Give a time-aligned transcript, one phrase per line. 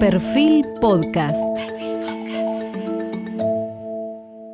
[0.00, 1.36] Perfil Podcast.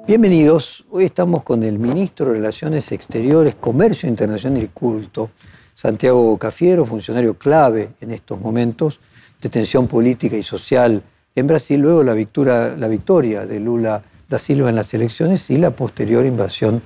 [0.06, 0.86] Bienvenidos.
[0.90, 5.30] Hoy estamos con el ministro de Relaciones Exteriores, Comercio Internacional y Culto,
[5.75, 9.01] Santiago Cafiero, funcionario clave en estos momentos
[9.43, 11.03] de tensión política y social
[11.35, 15.58] en Brasil, luego la victoria, la victoria de Lula da Silva en las elecciones y
[15.58, 16.80] la posterior invasión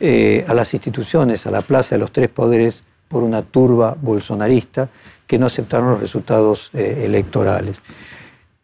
[0.00, 2.82] eh, a las instituciones, a la Plaza de los Tres Poderes
[3.14, 4.88] por una turba bolsonarista
[5.24, 7.80] que no aceptaron los resultados eh, electorales.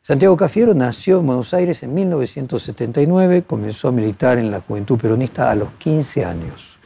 [0.03, 5.53] Santiago Cafiero nació en Buenos Aires en 1979, comenzó a militar en la Juventud Peronista
[5.53, 6.79] a los 15 años.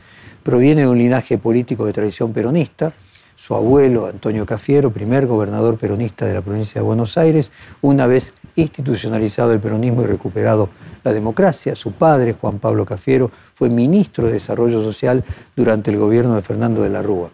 [0.43, 2.93] Proviene de un linaje político de tradición peronista.
[3.35, 8.35] Su abuelo, Antonio Cafiero, primer gobernador peronista de la provincia de Buenos Aires, una vez
[8.57, 10.69] institucionalizado el peronismo y recuperado
[11.03, 11.75] la democracia.
[11.77, 15.25] Su padre, Juan Pablo Cafiero, fue ministro de Desarrollo Social
[15.57, 17.31] durante el gobierno de Fernando de la Rúa.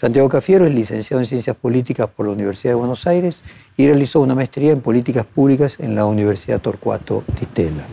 [0.00, 3.44] Santiago Cafiero es licenciado en Ciencias Políticas por la Universidad de Buenos Aires
[3.76, 7.84] y realizó una maestría en Políticas Públicas en la Universidad Torcuato Titela.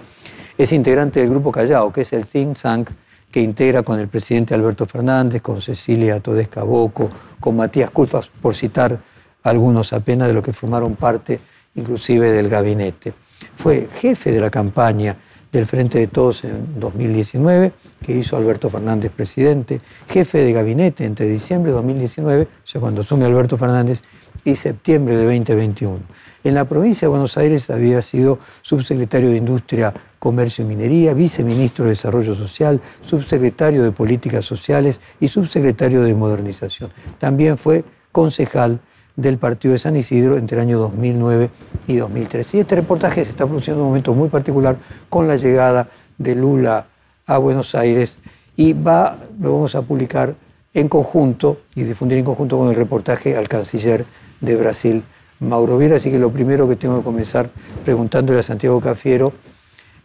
[0.57, 2.91] Es integrante del Grupo Callao, que es el think tank
[3.29, 7.09] que integra con el presidente Alberto Fernández, con Cecilia Todesca Boco,
[7.41, 8.97] con Matías Culfas, por citar
[9.43, 11.41] algunos apenas de los que formaron parte
[11.75, 13.11] inclusive del gabinete.
[13.57, 15.17] Fue jefe de la campaña
[15.51, 21.27] del Frente de Todos en 2019, que hizo Alberto Fernández presidente, jefe de gabinete entre
[21.27, 24.01] diciembre de 2019, o sea, cuando asume Alberto Fernández,
[24.43, 25.99] y septiembre de 2021.
[26.43, 31.85] En la provincia de Buenos Aires había sido subsecretario de Industria, Comercio y Minería, viceministro
[31.85, 36.91] de Desarrollo Social, subsecretario de Políticas Sociales y subsecretario de Modernización.
[37.19, 38.79] También fue concejal
[39.17, 41.49] del partido de San Isidro entre el año 2009
[41.87, 42.57] y 2013.
[42.57, 44.77] Y este reportaje se está produciendo en un momento muy particular
[45.09, 46.85] con la llegada de Lula
[47.25, 48.19] a Buenos Aires
[48.55, 50.35] y va, lo vamos a publicar
[50.73, 54.05] en conjunto y difundir en conjunto con el reportaje al canciller
[54.39, 55.03] de Brasil,
[55.39, 55.97] Mauro Viera.
[55.97, 57.49] Así que lo primero que tengo que comenzar
[57.83, 59.33] preguntándole a Santiago Cafiero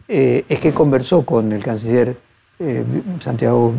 [0.07, 2.17] eh, es que conversó con el canciller
[2.59, 2.83] eh,
[3.19, 3.73] Santiago,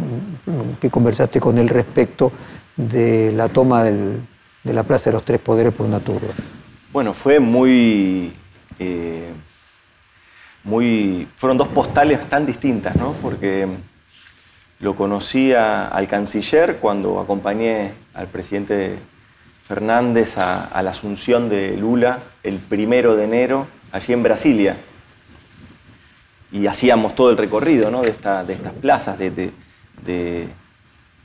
[0.80, 2.30] que conversaste con él respecto
[2.76, 4.20] de la toma del
[4.64, 6.32] de la Plaza de los Tres Poderes por una turba?
[6.92, 8.32] Bueno, fue muy,
[8.78, 9.30] eh,
[10.64, 11.28] muy...
[11.36, 13.12] Fueron dos postales tan distintas, ¿no?
[13.20, 13.68] Porque
[14.80, 18.98] lo conocía al canciller cuando acompañé al presidente
[19.66, 24.76] Fernández a, la asunción de Lula el primero de enero allí en Brasilia.
[26.52, 28.02] Y hacíamos todo el recorrido ¿no?
[28.02, 29.50] de, esta, de estas plazas de,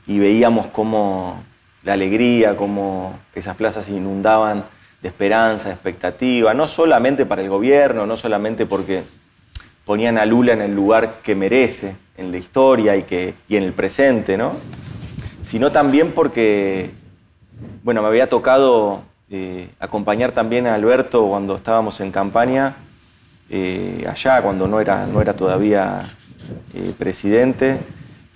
[0.06, 1.42] y veíamos cómo
[1.82, 4.64] la alegría, cómo esas plazas se inundaban
[5.02, 9.02] de esperanza, de expectativa, no solamente para el gobierno, no solamente porque
[9.84, 13.62] ponían a Lula en el lugar que merece en la historia y, que, y en
[13.62, 14.52] el presente, ¿no?
[15.42, 16.90] sino también porque,
[17.82, 22.76] bueno, me había tocado eh, acompañar también a Alberto cuando estábamos en campaña,
[23.48, 26.08] eh, allá, cuando no era, no era todavía
[26.72, 27.78] eh, presidente.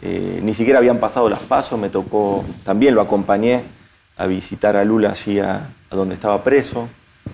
[0.06, 3.62] Eh, ni siquiera habían pasado las pasos, me tocó, también lo acompañé
[4.18, 6.88] a visitar a Lula allí a, donde estaba preso.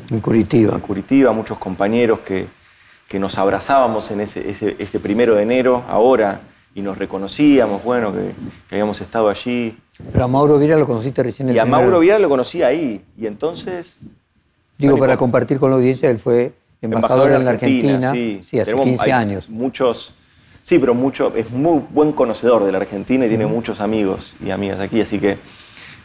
[0.09, 0.75] En Curitiba.
[0.75, 2.47] En Curitiba, muchos compañeros que,
[3.19, 6.43] nos abrazábamos en ese, primero de enero, ahora,
[6.73, 8.31] y nos reconocíamos, bueno, que,
[8.71, 9.77] habíamos estado allí.
[10.13, 13.05] Pero a Mauro Viera lo conociste recién el Y a Mauro Viera lo conocí ahí,
[13.19, 13.97] y entonces...
[14.79, 19.13] Digo, para compartir con la audiencia, él fue embajador, en la Argentina, sí, hace 15
[19.13, 19.49] años.
[19.49, 20.15] Muchos
[20.63, 24.51] Sí, pero mucho, es muy buen conocedor de la Argentina y tiene muchos amigos y
[24.51, 25.39] amigas aquí, así que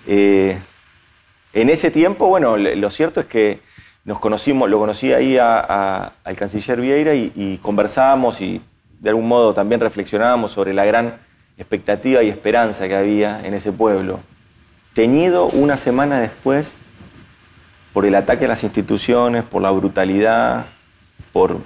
[0.07, 0.57] eh,
[1.53, 3.59] en ese tiempo, bueno, lo cierto es que
[4.03, 8.61] nos conocimos, lo conocí ahí al canciller Vieira y, conversábamos y
[8.99, 11.17] de algún modo también reflexionábamos sobre la gran
[11.57, 14.19] expectativa y esperanza que había en ese pueblo.
[14.93, 16.75] Teñido una semana después
[17.93, 20.65] por el ataque a las instituciones, por la brutalidad,
[21.31, 21.57] por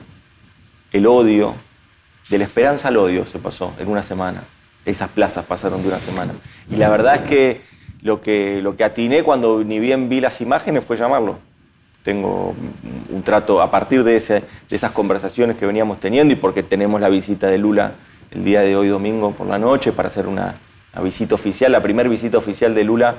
[0.94, 1.56] el odio,
[2.30, 4.44] de la esperanza al odio se pasó en una semana.
[4.86, 6.34] Esas plazas pasaron de una semana.
[6.72, 7.62] Y la verdad es que
[8.02, 11.38] lo que, lo que atiné cuando ni bien vi las imágenes fue llamarlo.
[12.04, 12.56] Tengo
[13.10, 17.02] un trato a partir de, ese, de esas conversaciones que veníamos teniendo y porque tenemos
[17.02, 17.92] la visita de Lula
[18.32, 20.56] el día de hoy domingo por la noche para hacer una,
[21.04, 21.72] visita oficial.
[21.72, 23.16] La primera visita oficial de Lula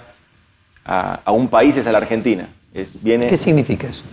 [0.84, 2.48] a, un país es a la Argentina.
[2.72, 4.04] Es, viene, ¿Qué significa eso?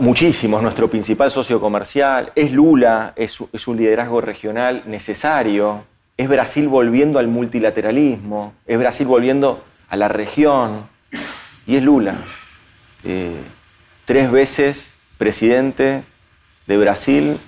[0.00, 5.84] Muchísimo, es nuestro principal socio comercial, es Lula, es, un liderazgo regional necesario,
[6.16, 10.88] es Brasil volviendo al multilateralismo, es Brasil volviendo a la región,
[11.66, 12.16] y es Lula,
[13.04, 13.40] eh,
[14.04, 16.02] tres veces presidente
[16.66, 17.38] de Brasil,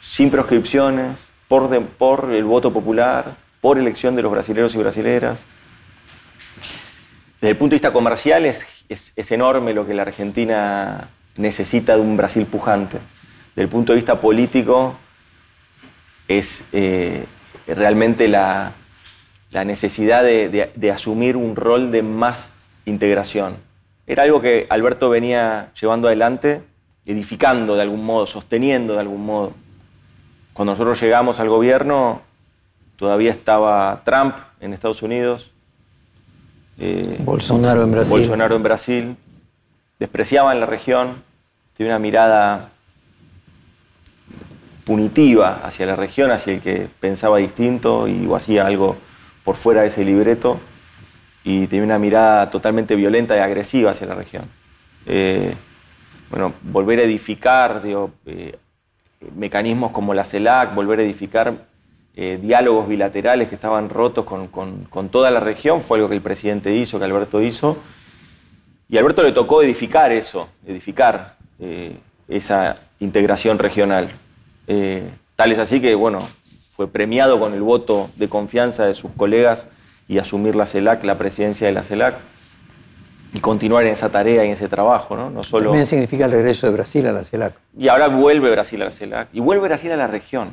[0.00, 5.42] sin proscripciones, por, por el voto popular, por elección de los brasileños y brasileras.
[7.40, 12.02] Desde el punto de vista comercial es es, enorme lo que la Argentina necesita de
[12.02, 12.98] un Brasil pujante.
[13.50, 14.96] Desde el punto de vista político,
[16.26, 17.24] es eh,
[17.66, 18.72] realmente la,
[19.52, 22.50] necesidad de, asumir un rol de más
[22.84, 23.56] integración.
[24.06, 26.62] Era algo que Alberto venía llevando adelante,
[27.06, 29.52] edificando de algún modo, sosteniendo de algún modo.
[30.52, 32.22] Cuando nosotros llegamos al gobierno,
[32.96, 35.49] todavía estaba Trump en Estados Unidos,
[36.80, 38.18] eh, Bolsonaro en Brasil.
[38.18, 39.16] Bolsonaro en Brasil.
[39.98, 41.22] Despreciaban la región,
[41.76, 42.70] tiene una mirada
[44.84, 48.96] punitiva hacia la región, hacia el que pensaba distinto y o hacía algo
[49.44, 50.58] por fuera de ese libreto,
[51.44, 54.44] y tiene una mirada totalmente violenta y agresiva hacia la región.
[55.06, 55.54] Eh,
[56.30, 58.58] bueno, volver a edificar eh,
[59.36, 61.69] mecanismos como la CELAC, volver a edificar
[62.16, 66.74] eh, diálogos bilaterales que estaban rotos con, toda la región, fue algo que el presidente
[66.74, 67.78] hizo, que Alberto hizo.
[68.88, 71.96] Y a Alberto le tocó edificar eso, edificar eh,
[72.28, 74.10] esa integración regional.
[74.66, 76.26] Eh, tal es así que, bueno,
[76.72, 79.66] fue premiado con el voto de confianza de sus colegas
[80.08, 82.16] y asumir la CELAC, la presidencia de la CELAC,
[83.32, 85.30] y continuar en esa tarea y en ese trabajo, ¿no?
[85.30, 85.66] no solo...
[85.66, 87.54] También significa el regreso de Brasil a la CELAC.
[87.78, 90.50] Y ahora vuelve Brasil a la CELAC, y vuelve Brasil a la región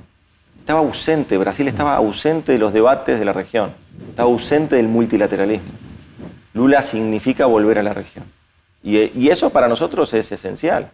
[0.68, 3.72] estaba ausente, Brasil estaba ausente de los debates de la región,
[4.10, 5.70] estaba ausente del multilateralismo.
[6.54, 8.26] Lula significa volver a la región.
[8.84, 10.92] Y, eso para nosotros es esencial,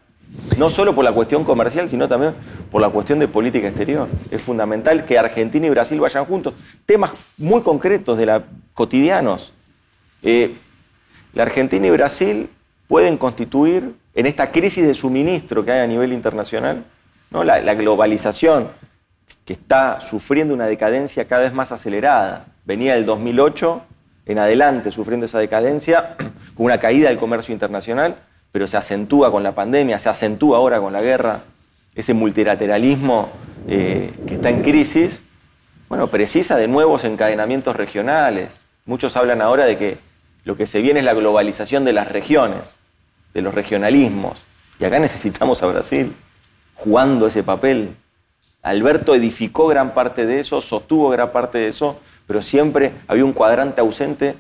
[0.60, 2.36] no solo por la cuestión comercial, sino también
[2.70, 4.08] por la cuestión de política exterior.
[4.30, 6.54] Es fundamental que Argentina y Brasil vayan juntos.
[6.86, 7.10] Temas
[7.40, 8.44] muy concretos, de la,
[8.75, 9.54] cotidianos.
[10.22, 10.54] Eh,
[11.34, 12.48] la Argentina y Brasil
[12.88, 16.84] pueden constituir, en esta crisis de suministro que hay a nivel internacional,
[17.31, 17.44] ¿no?
[17.44, 18.68] la globalización,
[19.45, 22.45] que está sufriendo una decadencia cada vez más acelerada.
[22.66, 23.81] Venía del 2008
[24.25, 26.16] en adelante sufriendo esa decadencia,
[26.56, 28.16] con una caída del comercio internacional,
[28.51, 31.42] pero se acentúa con la pandemia, se acentúa ahora con la guerra,
[31.95, 33.30] ese multilateralismo
[33.68, 35.24] eh, que está en crisis,
[35.89, 38.62] bueno, precisa de nuevos encadenamientos regionales.
[38.86, 39.98] Muchos hablan ahora de que
[40.44, 42.78] lo que se viene es la globalización de las regiones,
[43.34, 44.39] de los regionalismos.
[44.80, 46.16] Y acá necesitamos a Brasil
[46.75, 47.96] jugando ese papel
[48.63, 53.33] Alberto edificó gran parte de eso, sostuvo gran parte de eso, pero siempre había un
[53.33, 54.36] cuadrante ausente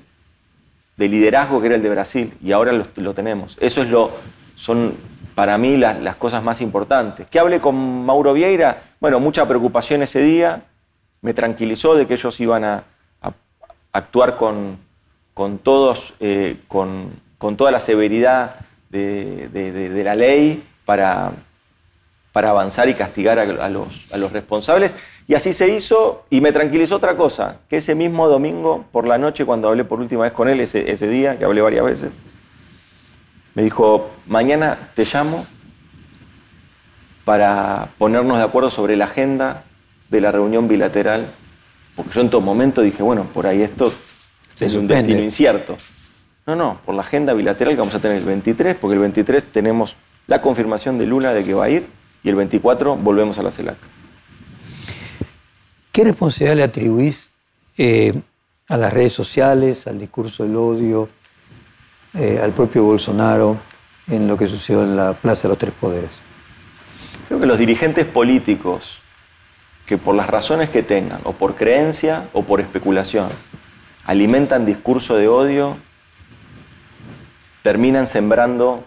[0.95, 3.57] de liderazgo que era el de Brasil y ahora lo, tenemos.
[3.59, 4.11] Eso es lo,
[4.55, 4.95] son
[5.35, 7.27] para mí las, cosas más importantes.
[7.29, 8.81] ¿Qué hablé con Mauro Vieira?
[9.01, 10.63] Bueno, mucha preocupación ese día,
[11.21, 12.83] me tranquilizó de que ellos iban a,
[13.91, 14.77] actuar con,
[15.61, 17.11] todos, eh, con,
[17.57, 18.55] toda la severidad
[18.89, 21.33] de la ley para
[22.33, 24.95] para avanzar y castigar a, los, responsables.
[25.27, 29.19] Y así se hizo y me tranquilizó otra cosa, que ese mismo domingo por la
[29.19, 32.11] noche, cuando hablé por última vez con él, ese, ese día, que hablé varias veces,
[33.53, 35.45] me dijo, mañana te llamo
[37.23, 39.63] para ponernos de acuerdo sobre la agenda
[40.09, 41.27] de la reunión bilateral,
[41.95, 43.93] porque yo en todo momento dije, bueno, por ahí esto
[44.59, 45.77] es un destino incierto.
[46.47, 49.45] No, no, por la agenda bilateral que vamos a tener el 23, porque el 23
[49.45, 49.95] tenemos
[50.25, 53.51] la confirmación de Lula de que va a ir y el 24 volvemos a la
[53.51, 53.77] CELAC.
[55.91, 57.29] ¿Qué responsabilidad le atribuís
[57.77, 58.13] eh,
[58.67, 61.09] a las redes sociales, al discurso del odio,
[62.13, 63.57] eh, al propio Bolsonaro
[64.07, 66.09] en lo que sucedió en la Plaza de los Tres Poderes?
[67.27, 68.99] Creo que los dirigentes políticos
[69.85, 73.29] que por las razones que tengan, o por creencia o por especulación,
[74.05, 75.77] alimentan discurso de odio,
[77.61, 78.85] terminan sembrando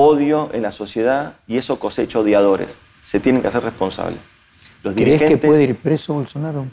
[0.00, 2.78] odio en la sociedad y eso cosecha odiadores.
[3.00, 4.20] Se tienen que hacer responsables.
[4.82, 6.66] Los ¿Crees que puede ir preso Bolsonaro?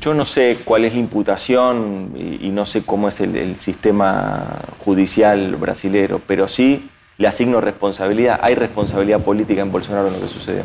[0.00, 5.56] Yo no sé cuál es la imputación y, no sé cómo es el, sistema judicial
[5.56, 6.88] brasilero, pero sí
[7.18, 8.38] le asigno responsabilidad.
[8.42, 10.62] Hay responsabilidad política en Bolsonaro en lo que sucedió.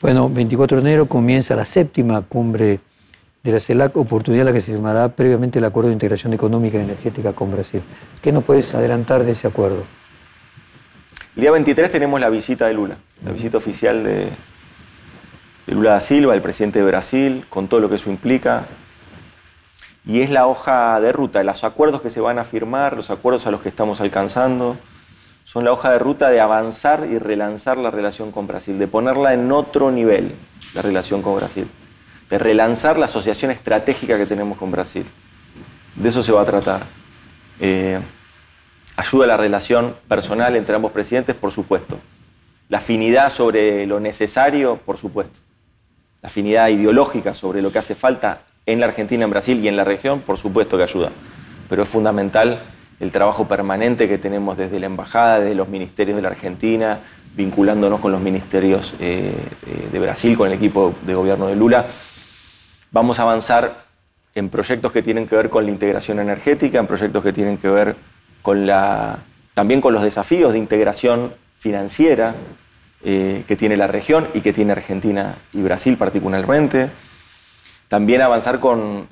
[0.00, 2.80] Bueno, 24 de enero comienza la séptima cumbre
[3.44, 6.78] de la CELAC, oportunidad en la que se firmará previamente el Acuerdo de Integración Económica
[6.78, 7.82] y Energética con Brasil.
[8.22, 9.84] ¿Qué nos puedes adelantar de ese acuerdo?
[11.36, 14.28] El día 23 tenemos la visita de Lula, la visita oficial de,
[15.66, 18.64] Lula da Silva, el presidente de Brasil, con todo lo que eso implica.
[20.06, 23.46] Y es la hoja de ruta, los acuerdos que se van a firmar, los acuerdos
[23.46, 24.78] a los que estamos alcanzando,
[25.44, 29.34] son la hoja de ruta de avanzar y relanzar la relación con Brasil, de ponerla
[29.34, 30.32] en otro nivel,
[30.74, 31.68] la relación con Brasil
[32.30, 35.04] de relanzar la asociación estratégica que tenemos con Brasil.
[35.94, 36.82] De eso se va a tratar.
[37.60, 38.00] Eh,
[38.96, 41.98] ayuda la relación personal entre ambos presidentes, por supuesto.
[42.68, 45.38] La afinidad sobre lo necesario, por supuesto.
[46.22, 49.76] La afinidad ideológica sobre lo que hace falta en la Argentina, en Brasil y en
[49.76, 51.10] la región, por supuesto que ayuda.
[51.68, 52.60] Pero es fundamental
[53.00, 56.98] el trabajo permanente que tenemos desde la Embajada, desde los ministerios de la Argentina,
[57.36, 59.34] vinculándonos con los ministerios eh,
[59.66, 61.84] eh, de Brasil, con el equipo de gobierno de Lula.
[62.94, 63.86] Vamos a avanzar
[64.36, 67.68] en proyectos que tienen que ver con la integración energética, en proyectos que tienen que
[67.68, 67.96] ver
[68.40, 69.18] con la,
[69.52, 72.36] también con los desafíos de integración financiera
[73.02, 76.88] eh, que tiene la región y que tiene Argentina y Brasil particularmente.
[77.88, 79.08] También avanzar con,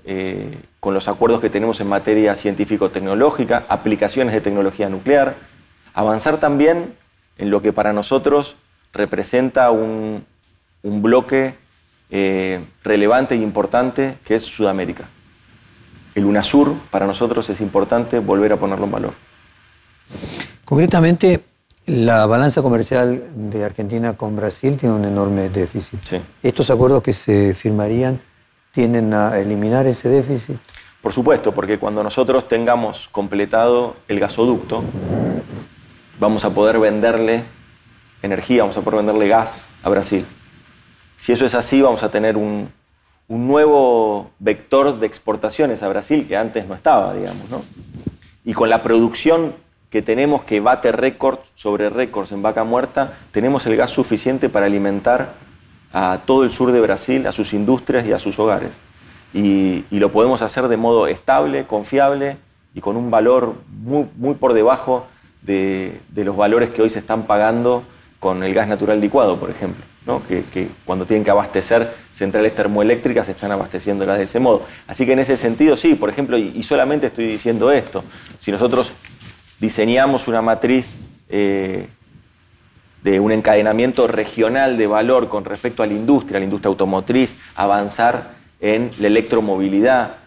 [0.79, 5.35] con los acuerdos que tenemos en materia científico-tecnológica, aplicaciones de tecnología nuclear.
[5.93, 6.95] Avanzar también
[7.37, 8.55] en lo que para nosotros
[8.93, 10.25] representa un,
[10.85, 11.57] bloque
[12.13, 15.09] eh, relevante e importante que es Sudamérica.
[16.15, 19.15] El UNASUR para nosotros es importante volver a ponerlo en valor.
[20.67, 21.41] Concretamente,
[21.87, 25.99] la balanza comercial de Argentina con Brasil tiene un enorme déficit.
[26.43, 28.21] ¿Estos acuerdos que se firmarían
[28.73, 30.59] tienden a eliminar ese déficit?
[31.01, 34.85] Por supuesto, porque cuando nosotros tengamos completado el gasoducto,
[36.21, 37.43] vamos a poder venderle
[38.23, 40.27] energía, vamos a poder venderle gas a Brasil.
[41.23, 42.73] Si eso es así, vamos a tener un,
[43.29, 47.49] nuevo vector de exportaciones a Brasil que antes no estaba, digamos.
[47.49, 47.63] ¿no?
[48.45, 49.55] Y con la producción
[49.89, 54.67] que tenemos que bate récord sobre récords en vaca muerta, tenemos el gas suficiente para
[54.67, 55.35] alimentar
[55.93, 58.81] a todo el sur de Brasil, a sus industrias y a sus hogares.
[59.33, 62.37] Y, lo podemos hacer de modo estable, confiable
[62.75, 65.07] y con un valor muy, muy por debajo
[65.43, 67.85] de, los valores que hoy se están pagando
[68.23, 69.85] con el gas natural licuado, por ejemplo.
[70.29, 74.63] Que, cuando tienen que abastecer centrales termoeléctricas están abasteciéndolas de ese modo.
[74.87, 78.05] Así que en ese sentido, sí, por ejemplo, y, solamente estoy diciendo esto,
[78.39, 78.93] si nosotros
[79.59, 81.01] diseñamos una matriz
[81.31, 81.89] eh,
[83.03, 88.35] de un encadenamiento regional de valor con respecto a la industria, la industria automotriz, avanzar
[88.61, 90.19] en la electromovilidad,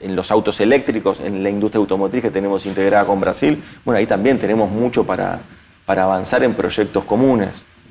[0.00, 4.06] en los autos eléctricos, en la industria automotriz que tenemos integrada con Brasil, bueno, ahí
[4.06, 5.40] también tenemos mucho para,
[5.88, 7.48] para avanzar en proyectos comunes.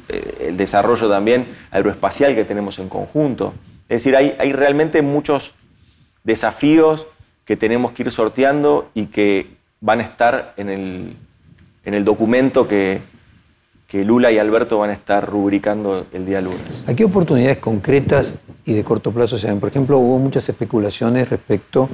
[0.08, 3.56] Eh, el desarrollo también aeroespacial que tenemos en conjunto.
[3.89, 5.56] Es decir, hay, realmente muchos
[6.24, 7.08] desafíos
[7.44, 9.48] que tenemos que ir sorteando y que
[9.82, 11.13] van a estar en el,
[11.86, 13.01] en el documento que,
[13.88, 16.62] que Lula y Alberto van a estar rubricando el día lunes.
[16.86, 19.60] ¿A qué oportunidades concretas y de corto plazo se ven?
[19.60, 21.89] Por ejemplo, hubo muchas especulaciones respecto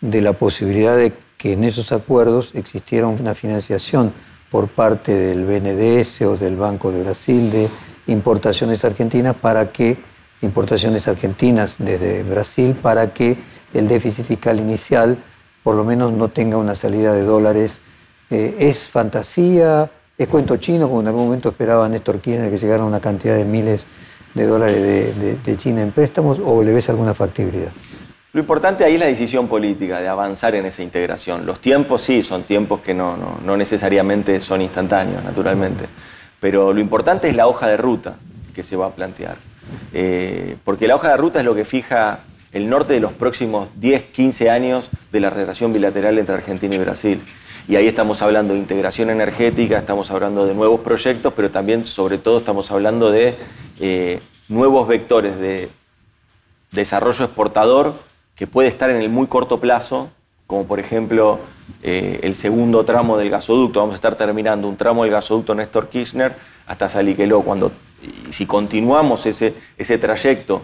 [0.00, 4.10] de la posibilidad de que en esos acuerdos existiera una financiación
[4.54, 7.68] por parte del BNDES o del Banco de Brasil de
[8.06, 9.96] importaciones argentinas para que
[10.42, 13.36] importaciones argentinas desde Brasil para que
[13.72, 15.18] el déficit fiscal inicial
[15.64, 17.80] por lo menos no tenga una salida de dólares.
[18.30, 19.90] Eh, ¿Es fantasía?
[20.16, 23.44] ¿Es cuento chino, como en algún momento esperaba Néstor Kirchner que llegara una cantidad de
[23.44, 23.88] miles
[24.34, 27.72] de dólares de, China en préstamos, o le ves alguna factibilidad?
[28.34, 31.46] Lo importante ahí es la decisión política de avanzar en esa integración.
[31.46, 35.84] Los tiempos sí, son tiempos que no, no, necesariamente son instantáneos, naturalmente.
[36.40, 38.16] Pero lo importante es la hoja de ruta
[38.52, 39.36] que se va a plantear.
[39.92, 43.68] Eh, porque la hoja de ruta es lo que fija el norte de los próximos
[43.76, 47.22] 10, 15 años de la relación bilateral entre Argentina y Brasil.
[47.68, 52.18] Y ahí estamos hablando de integración energética, estamos hablando de nuevos proyectos, pero también, sobre
[52.18, 53.36] todo, estamos hablando de
[53.78, 55.68] eh, nuevos vectores de
[56.72, 57.94] desarrollo exportador
[58.34, 60.10] que puede estar en el muy corto plazo,
[60.46, 61.38] como por ejemplo
[61.82, 63.80] eh, el segundo tramo del gasoducto.
[63.80, 66.34] Vamos a estar terminando un tramo del gasoducto Néstor Kirchner
[66.66, 67.42] hasta Saliqueló.
[67.42, 67.72] Cuando,
[68.30, 70.62] si continuamos ese, ese trayecto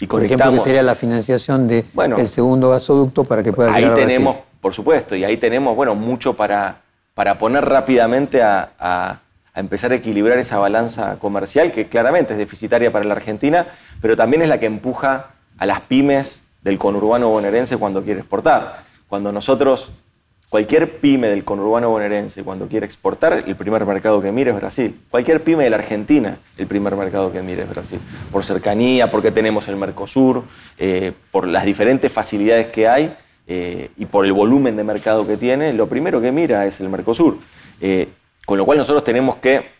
[0.00, 1.84] y Por ejemplo, que sería la financiación del
[2.16, 5.94] el segundo gasoducto para que pueda llegar Ahí tenemos por supuesto, y ahí tenemos, bueno,
[5.94, 6.82] mucho para,
[7.14, 9.20] para poner rápidamente a,
[9.54, 13.66] empezar a equilibrar esa balanza comercial que claramente es deficitaria para la Argentina,
[14.00, 18.84] pero también es la que empuja a las pymes del conurbano bonaerense cuando quiere exportar.
[19.08, 19.90] Cuando nosotros,
[20.48, 25.00] cualquier pyme del conurbano bonaerense, cuando quiere exportar, el primer mercado que mira es Brasil.
[25.10, 28.00] Cualquier pyme de la Argentina, el primer mercado que mira es Brasil.
[28.30, 30.44] Por cercanía, porque tenemos el Mercosur,
[30.78, 35.36] eh, por las diferentes facilidades que hay eh, y por el volumen de mercado que
[35.36, 37.38] tiene, lo primero que mira es el Mercosur.
[37.80, 38.08] Eh,
[38.44, 39.77] con lo cual nosotros tenemos que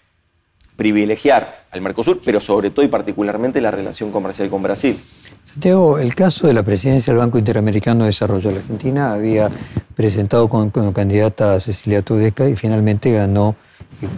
[0.79, 4.97] privilegiar al Mercosur, pero sobre todo y particularmente la relación comercial con Brasil.
[5.43, 9.51] Santiago, el caso de la presidencia del Banco Interamericano de Desarrollo de la Argentina había
[9.97, 13.57] presentado como, candidata a Cecilia Tudeca y finalmente ganó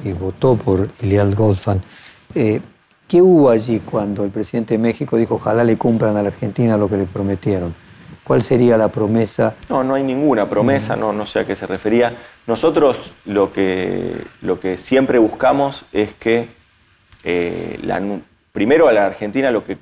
[0.04, 1.80] y, votó por Ilial Goldfan.
[2.34, 2.60] Eh,
[3.08, 6.76] ¿Qué hubo allí cuando el presidente de México dijo ojalá le cumplan a la Argentina
[6.76, 7.74] lo que le prometieron?
[8.30, 9.56] ¿Cuál sería la promesa?
[9.68, 12.14] No, no hay ninguna promesa, no, no sé a qué se refería.
[12.46, 16.46] Nosotros lo que, lo que siempre buscamos es que
[17.24, 17.80] eh,
[18.52, 19.78] primero a la Argentina lo que,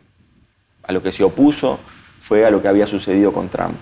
[0.82, 1.78] a lo que se opuso
[2.20, 3.76] fue a lo que había sucedido con Trump.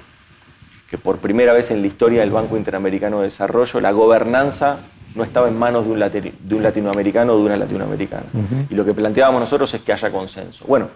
[0.91, 4.79] que por primera vez en la historia del Banco Interamericano de Desarrollo la gobernanza
[5.15, 8.27] no estaba en manos de un, de un latinoamericano o de una latinoamericana.
[8.69, 10.65] Y lo que planteábamos nosotros es que haya consenso.
[10.67, 10.89] Bueno,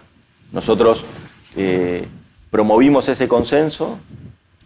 [0.51, 1.05] nosotros
[1.55, 2.05] eh,
[2.51, 3.97] promovimos ese consenso,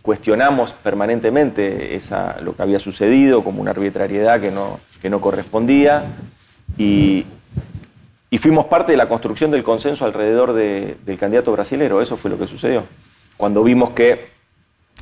[0.01, 6.03] cuestionamos permanentemente esa, lo que había sucedido como una arbitrariedad que no, que no correspondía
[6.77, 7.25] y,
[8.29, 12.01] y fuimos parte de la construcción del consenso alrededor del candidato brasilero.
[12.01, 12.83] Eso fue lo que sucedió.
[13.37, 14.35] Cuando vimos que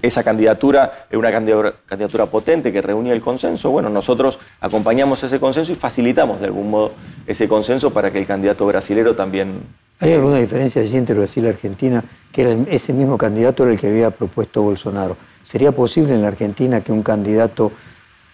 [0.02, 3.72] esa candidatura era una candidatura, potente que reunía el consenso.
[3.72, 6.92] Bueno, nosotros acompañamos ese consenso y facilitamos de algún modo
[7.26, 9.62] ese consenso para que el candidato brasilero también...
[10.00, 12.04] ¿Hay alguna diferencia allí entre Brasil y Argentina?
[12.32, 15.16] Que era ese mismo candidato era el que había propuesto Bolsonaro.
[15.44, 17.72] ¿Sería posible en la Argentina que un candidato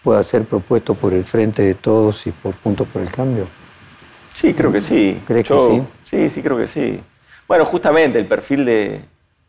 [0.04, 3.48] pueda ser propuesto por el Frente de Todos y por Puntos por el Cambio?
[4.34, 5.22] Sí, creo que sí.
[5.28, 5.82] ¿Crees que sí?
[6.06, 7.00] Sí, sí, creo que sí.
[7.48, 9.02] Bueno, justamente el perfil de,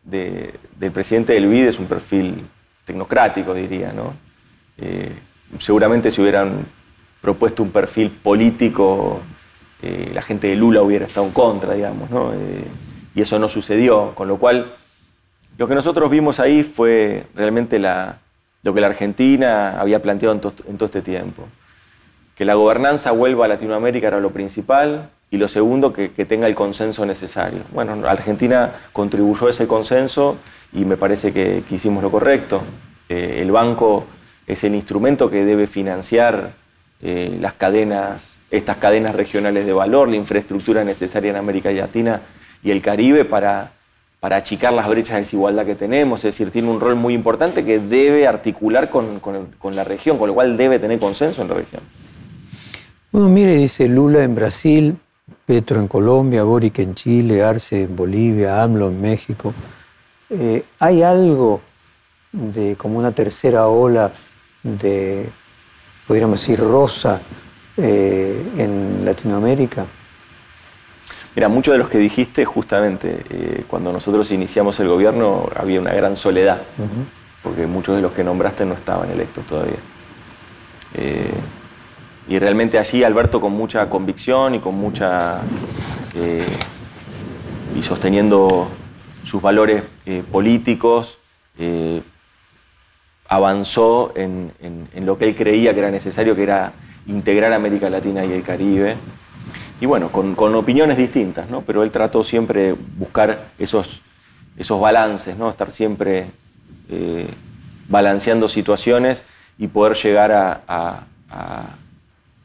[0.03, 2.47] del presidente del BID es un perfil
[2.85, 4.15] tecnocrático, diría, ¿no?
[4.79, 5.13] Eh,
[5.59, 6.65] seguramente si hubieran
[7.21, 9.21] propuesto un perfil político,
[9.83, 12.33] eh, la gente de Lula hubiera estado en contra, digamos, ¿no?
[12.33, 12.65] Eh,
[13.15, 14.73] y eso no sucedió, con lo cual
[15.57, 20.87] lo que nosotros vimos ahí fue realmente lo que la Argentina había planteado en todo
[20.87, 21.45] este tiempo.
[22.35, 26.57] Que la gobernanza vuelva a Latinoamérica era lo principal, y lo segundo, que, tenga el
[26.57, 27.61] consenso necesario.
[27.73, 30.39] Bueno, Argentina contribuyó a ese consenso
[30.73, 32.63] y me parece que, hicimos lo correcto.
[33.09, 34.07] Eh, el banco
[34.47, 36.53] es el instrumento que debe financiar
[37.03, 42.23] las cadenas, estas cadenas regionales de valor, la infraestructura necesaria en América Latina
[42.63, 43.73] y el Caribe para,
[44.19, 46.21] para achicar las brechas de desigualdad que tenemos.
[46.25, 50.29] Es decir, tiene un rol muy importante que debe articular con, con la región, con
[50.29, 51.83] lo cual debe tener consenso en la región.
[53.13, 54.97] Uno mire, dice Lula en Brasil,
[55.45, 59.53] Petro en Colombia, Boric en Chile, Arce en Bolivia, AMLO en México.
[60.29, 61.61] Eh, ¿Hay algo
[62.31, 64.13] de como una tercera ola
[64.63, 65.29] de,
[66.07, 67.21] podríamos decir, rosa
[67.81, 69.87] eh, en Latinoamérica?
[71.35, 75.93] Mira, muchos de los que dijiste, justamente, eh, cuando nosotros iniciamos el gobierno había una
[75.93, 76.63] gran soledad,
[77.43, 79.79] porque muchos de los que nombraste no estaban electos todavía.
[82.31, 85.41] Y realmente allí Alberto con mucha convicción y con mucha...
[86.15, 86.47] Eh,
[87.77, 88.69] y sosteniendo
[89.25, 91.19] sus valores eh, políticos,
[91.59, 92.01] eh,
[93.29, 94.53] avanzó en,
[94.95, 96.73] lo que él creía que era necesario, que era
[97.07, 98.97] integrar América Latina y el Caribe.
[99.81, 101.63] Y bueno, con, opiniones distintas, ¿no?
[101.63, 104.03] pero él trató siempre de buscar esos,
[104.57, 105.49] esos balances, ¿no?
[105.49, 106.27] estar siempre
[107.89, 109.25] balanceando situaciones
[109.59, 110.33] y poder llegar
[110.67, 111.77] a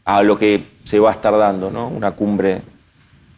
[0.06, 1.88] a lo que se va a estar dando, ¿no?
[1.88, 2.62] Una cumbre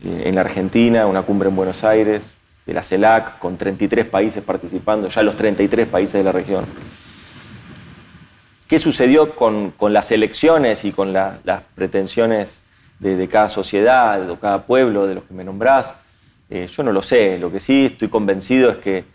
[0.03, 5.07] eh, en Argentina, una cumbre en Buenos Aires, de la CELAC, con 33 países participando,
[5.07, 6.65] ya los 33 países de la región.
[8.67, 11.39] ¿Qué sucedió con, las elecciones y con las
[11.73, 12.61] pretensiones
[12.99, 15.93] de, cada sociedad, de cada pueblo, de los que me nombrás?
[16.49, 17.37] Eh, yo no lo sé.
[17.37, 19.05] Lo que sí estoy convencido es que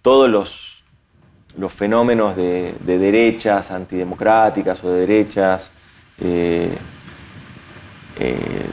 [0.00, 0.84] todos los,
[1.74, 5.72] fenómenos de, derechas antidemocráticas o de derechas
[6.20, 6.72] eh,
[8.20, 8.66] eh,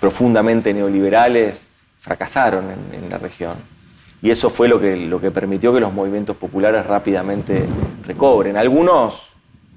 [0.00, 1.68] profundamente neoliberales
[2.00, 3.54] fracasaron en, la región.
[4.20, 7.64] Y eso fue lo que, lo que permitió que los movimientos populares rápidamente
[8.06, 8.56] recobren.
[8.56, 9.33] Algunos,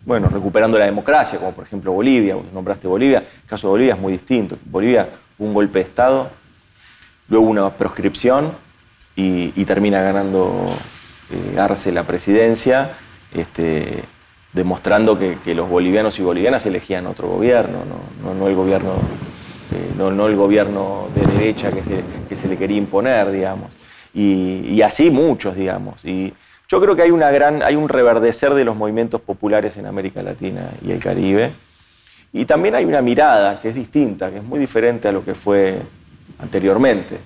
[0.07, 3.93] bueno, recuperando la democracia, como por ejemplo Bolivia, vos nombraste Bolivia, el caso de Bolivia
[3.95, 4.57] es muy distinto.
[4.63, 5.05] Bolivia
[5.37, 6.29] un golpe de Estado,
[7.27, 8.53] luego una proscripción
[9.17, 10.65] y, termina ganando
[11.29, 12.91] eh, Arce la presidencia,
[13.33, 14.05] este,
[14.53, 17.79] demostrando que, los bolivianos y bolivianas elegían otro gobierno,
[18.23, 18.93] no, el gobierno
[19.73, 23.71] eh, no, el gobierno de derecha que se, que se le quería imponer, digamos.
[24.13, 26.05] Y, así muchos, digamos.
[26.05, 26.33] Y
[26.67, 30.21] yo creo que hay, una gran, hay un reverdecer de los movimientos populares en América
[30.21, 31.51] Latina y el Caribe.
[32.33, 35.33] Y también hay una mirada que es distinta, que es muy diferente a lo que
[35.33, 35.77] fue
[36.39, 37.17] anteriormente.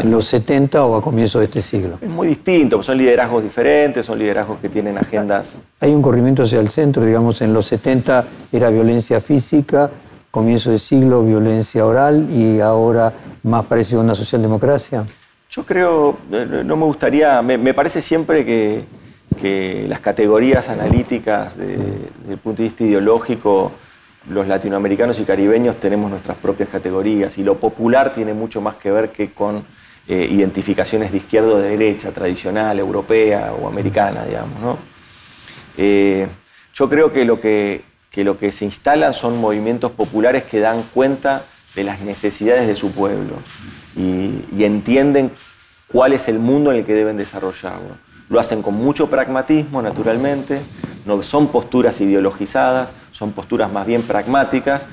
[0.00, 1.98] ¿En los 70 o a comienzos de este siglo?
[2.00, 5.58] Es muy distinto, son liderazgos diferentes, son liderazgos que tienen agendas.
[5.80, 9.90] Hay un corrimiento hacia el centro, digamos, en los 70 era violencia física,
[10.30, 15.04] comienzo de siglo violencia oral y ahora más parecido a una socialdemocracia.
[15.54, 16.18] Yo creo,
[16.64, 22.82] no me gustaría, me, parece siempre que, las categorías analíticas desde el punto de vista
[22.82, 23.72] ideológico
[24.30, 28.90] los latinoamericanos y caribeños tenemos nuestras propias categorías y lo popular tiene mucho más que
[28.90, 29.64] ver que con
[30.08, 34.60] eh, identificaciones de izquierda o de derecha, tradicional, europea o americana, digamos.
[34.60, 34.78] ¿no?
[35.76, 36.26] Eh,
[36.72, 41.44] yo creo que, lo que se instalan son movimientos populares que dan cuenta
[41.76, 43.34] de las necesidades de su pueblo
[43.96, 45.30] y, entienden
[45.88, 47.96] cuál es el mundo en el que deben desarrollarlo.
[48.30, 50.60] lo hacen con mucho pragmatismo, naturalmente,
[51.04, 54.86] no son posturas ideologizadas, son posturas más bien pragmáticas,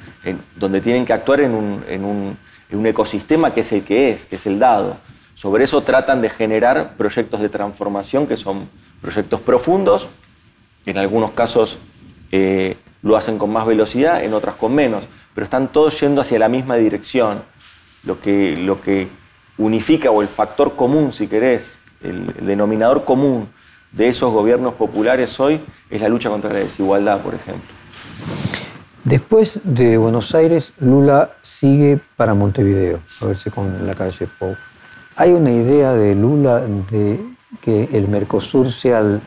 [0.56, 2.38] donde tienen que actuar en un,
[2.86, 4.98] ecosistema que es el que es, que es el dado.
[5.34, 8.70] Sobre eso tratan de generar proyectos de transformación que son
[9.02, 10.10] proyectos profundos,
[10.86, 11.78] en algunos casos
[12.32, 16.40] eh, lo hacen con más velocidad, en otras con menos, pero están todos yendo hacia
[16.40, 17.44] la misma dirección.
[18.04, 19.08] Lo que, lo que
[19.58, 23.48] unifica o el factor común, si querés, el, denominador común
[23.92, 27.70] de esos gobiernos populares hoy es la lucha contra la desigualdad, por ejemplo.
[29.04, 34.56] Después de Buenos Aires, Lula sigue para Montevideo, a verse con la calle Pou.
[35.16, 37.20] ¿Hay una idea de Lula de
[37.60, 39.22] que el Mercosur sea el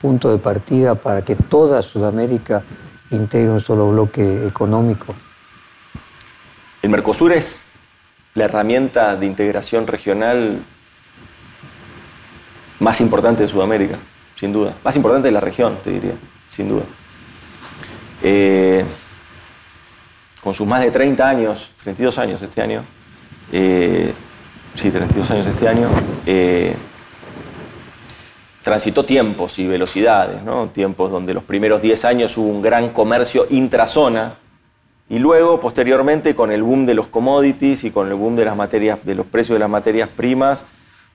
[0.00, 2.62] punto de partida para que toda Sudamérica
[3.10, 5.14] integre un solo bloque económico?
[6.82, 7.62] El Mercosur es
[8.34, 10.58] la herramienta de integración regional
[12.78, 13.98] más importante de Sudamérica,
[14.34, 14.74] sin duda.
[14.82, 16.14] Más importante de la región, te diría,
[16.48, 16.84] sin duda.
[18.22, 18.84] Eh,
[20.40, 22.82] con sus más de 30 años, 32 años este año,
[23.52, 24.12] eh,
[24.74, 25.88] sí, 32 años este año,
[26.24, 26.74] eh,
[28.62, 30.68] transitó tiempos y velocidades, ¿no?
[30.68, 34.36] tiempos donde los primeros 10 años hubo un gran comercio intrazona
[35.10, 38.56] y luego, posteriormente, con el boom de los commodities y con el boom de, las
[38.56, 40.64] materias, de los precios de las materias primas,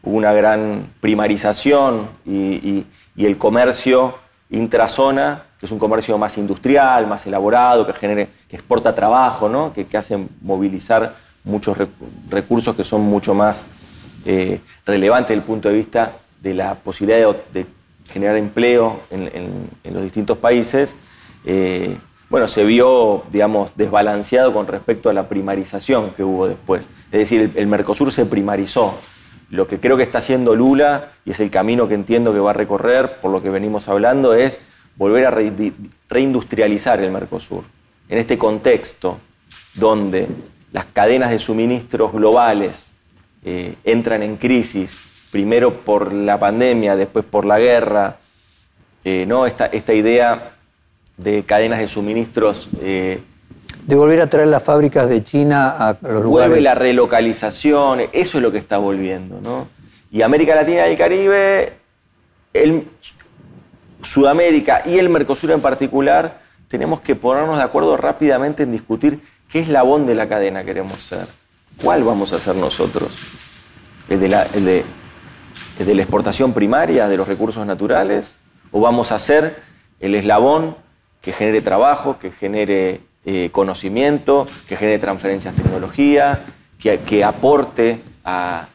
[0.04, 4.16] hubo una gran primarización y, el comercio
[4.50, 9.72] intrazona, que es un comercio más industrial, más elaborado, que, genere, que exporta trabajo, ¿no?
[9.72, 11.78] que, hace movilizar muchos
[12.30, 13.66] recursos que son mucho más
[14.26, 17.66] eh, relevantes desde el punto de vista de la posibilidad de,
[18.10, 20.98] generar empleo en, los distintos países.
[21.46, 21.96] Eh,
[22.30, 26.88] bueno, se vio, digamos, desbalanceado con respecto a la primarización que hubo después.
[27.12, 28.96] Es decir, el, Mercosur se primarizó.
[29.52, 32.50] Lo que creo que está haciendo Lula, y es el camino que entiendo que va
[32.50, 34.60] a recorrer, por lo que venimos hablando, es
[34.96, 35.38] volver a
[36.10, 37.64] reindustrializar el Mercosur.
[38.10, 39.20] En este contexto
[39.76, 40.28] donde
[40.72, 42.92] las cadenas de suministros globales
[43.44, 45.00] eh, entran en crisis,
[45.32, 48.18] primero por la pandemia, después por la guerra,
[49.04, 49.46] eh, ¿no?
[49.46, 50.55] esta, esta idea
[51.18, 52.70] de cadenas de suministros.
[52.82, 53.22] Eh,
[53.86, 56.50] de volver a traer las fábricas de China a los lugares.
[56.50, 59.40] Vuelve la relocalización, eso es lo que está volviendo.
[59.42, 59.68] ¿no?
[60.12, 61.74] Y América Latina y el Caribe,
[62.54, 62.88] el,
[64.02, 69.60] Sudamérica y el Mercosur en particular, tenemos que ponernos de acuerdo rápidamente en discutir qué
[69.60, 71.28] eslabón de la cadena queremos ser.
[71.82, 73.12] ¿Cuál vamos a ser nosotros?
[74.10, 74.84] ¿El de la, el de,
[75.80, 78.36] el de la exportación primaria de los recursos naturales?
[78.72, 79.62] ¿O vamos a ser
[80.00, 80.76] el eslabón
[81.26, 86.46] que genere trabajo, que genere eh, conocimiento, que genere transferencias de tecnología,
[86.80, 88.68] que, aporte a,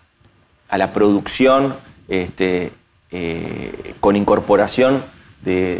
[0.76, 1.76] la producción
[2.08, 2.72] este,
[3.12, 5.04] eh, con incorporación
[5.42, 5.78] de,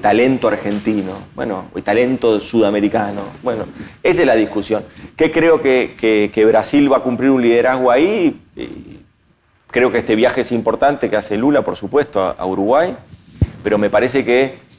[0.00, 3.24] talento argentino, bueno, y talento sudamericano.
[3.42, 3.66] Bueno,
[4.02, 4.84] esa es la discusión.
[5.14, 8.40] ¿Qué creo que, Brasil va a cumplir un liderazgo ahí?
[9.66, 12.96] creo que este viaje es importante que hace Lula, por supuesto, a Uruguay,
[13.62, 14.71] pero me parece que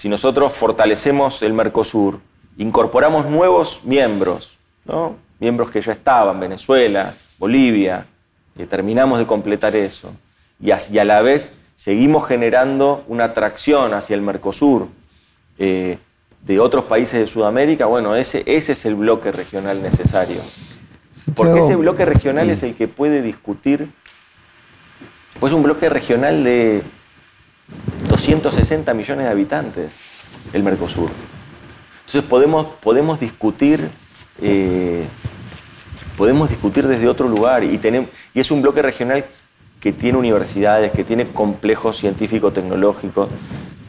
[0.00, 2.20] si nosotros fortalecemos el Mercosur,
[2.56, 5.16] incorporamos nuevos miembros, ¿no?
[5.38, 8.06] miembros que ya estaban, Venezuela, Bolivia,
[8.56, 10.10] y terminamos de completar eso,
[10.58, 14.88] y a, la vez seguimos generando una atracción hacia el Mercosur
[15.58, 15.98] eh,
[16.46, 20.40] de otros países de Sudamérica, bueno, ese, ese es el bloque regional necesario.
[21.34, 23.90] Porque ese bloque regional es el que puede discutir,
[25.38, 26.84] pues un bloque regional de
[28.08, 29.92] 260 millones de habitantes,
[30.52, 31.10] el Mercosur.
[32.06, 33.88] Entonces podemos, podemos discutir.
[34.42, 35.04] Eh,
[36.16, 39.24] podemos discutir desde otro lugar y, tenemos, y es un bloque regional
[39.80, 43.28] que tiene universidades, que tiene complejos científico-tecnológicos,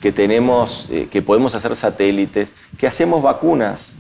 [0.02, 3.94] que, tenemos, eh, que podemos hacer satélites, que hacemos vacunas.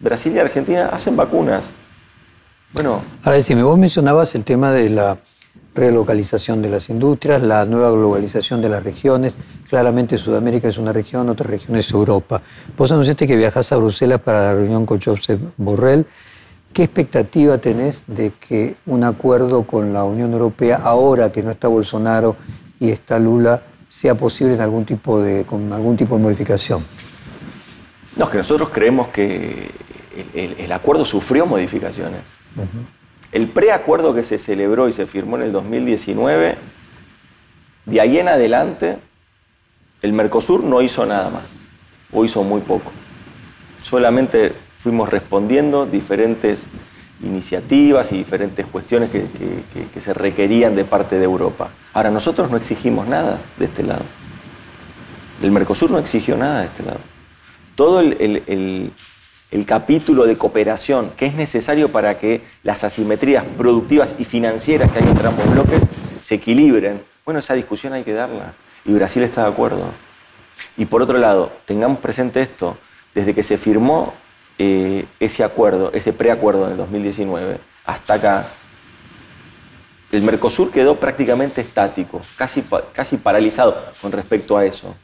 [0.00, 1.70] Brasil y Argentina hacen vacunas.
[2.72, 3.02] Bueno.
[3.22, 5.18] Ahora, decime, vos mencionabas el tema de la
[5.80, 9.36] relocalización de las industrias, la nueva globalización de las regiones.
[9.68, 12.42] Claramente Sudamérica es una región, otra región es Europa.
[12.76, 16.06] Vos anunciaste que viajás a Bruselas para la reunión con Josep Borrell.
[16.72, 21.66] ¿Qué expectativa tenés de que un acuerdo con la Unión Europea, ahora que no está
[21.66, 22.36] Bolsonaro
[22.78, 26.84] y está Lula, sea posible en algún tipo de, con algún tipo de modificación?
[28.16, 29.70] No, es que nosotros creemos que
[30.34, 32.20] el, acuerdo sufrió modificaciones.
[33.32, 36.56] El preacuerdo que se celebró y se firmó en el 2019,
[37.86, 38.98] de ahí en adelante,
[40.02, 41.44] el Mercosur no hizo nada más,
[42.12, 42.90] o hizo muy poco.
[43.82, 46.64] Solamente fuimos respondiendo diferentes
[47.22, 51.70] iniciativas y diferentes cuestiones que, se requerían de parte de Europa.
[51.92, 54.04] Ahora, nosotros no exigimos nada de este lado.
[55.42, 57.00] El Mercosur no exigió nada de este lado.
[57.74, 58.92] Todo el,
[59.50, 65.00] el capítulo de cooperación que es necesario para que las asimetrías productivas y financieras que
[65.00, 65.82] hay entre ambos bloques
[66.22, 67.02] se equilibren.
[67.24, 68.54] Bueno, esa discusión hay que darla.
[68.84, 69.84] Y Brasil está de acuerdo.
[70.76, 72.76] Y por otro lado, tengamos presente esto,
[73.14, 74.14] desde que se firmó
[74.58, 78.46] eh, ese acuerdo, ese preacuerdo en el 2019, hasta acá,
[80.12, 84.94] el Mercosur quedó prácticamente estático, casi, casi paralizado con respecto a eso.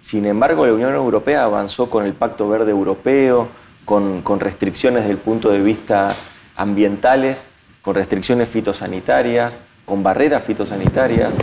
[0.00, 3.48] Sin embargo, la Unión Europea avanzó con el Pacto Verde Europeo,
[3.84, 6.14] con, restricciones desde el punto de vista
[6.56, 7.46] ambientales,
[7.82, 11.34] con restricciones fitosanitarias, con barreras fitosanitarias,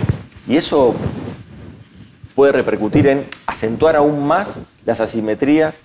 [0.48, 0.96] y eso
[2.36, 5.82] puede repercutir en acentuar aún más las asimetrías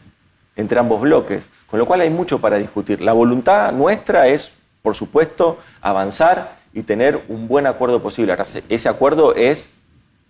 [0.54, 3.00] entre ambos bloques, con lo cual hay mucho para discutir.
[3.00, 8.36] La voluntad nuestra es, por supuesto, avanzar y tener un buen acuerdo posible.
[8.68, 9.70] ese acuerdo es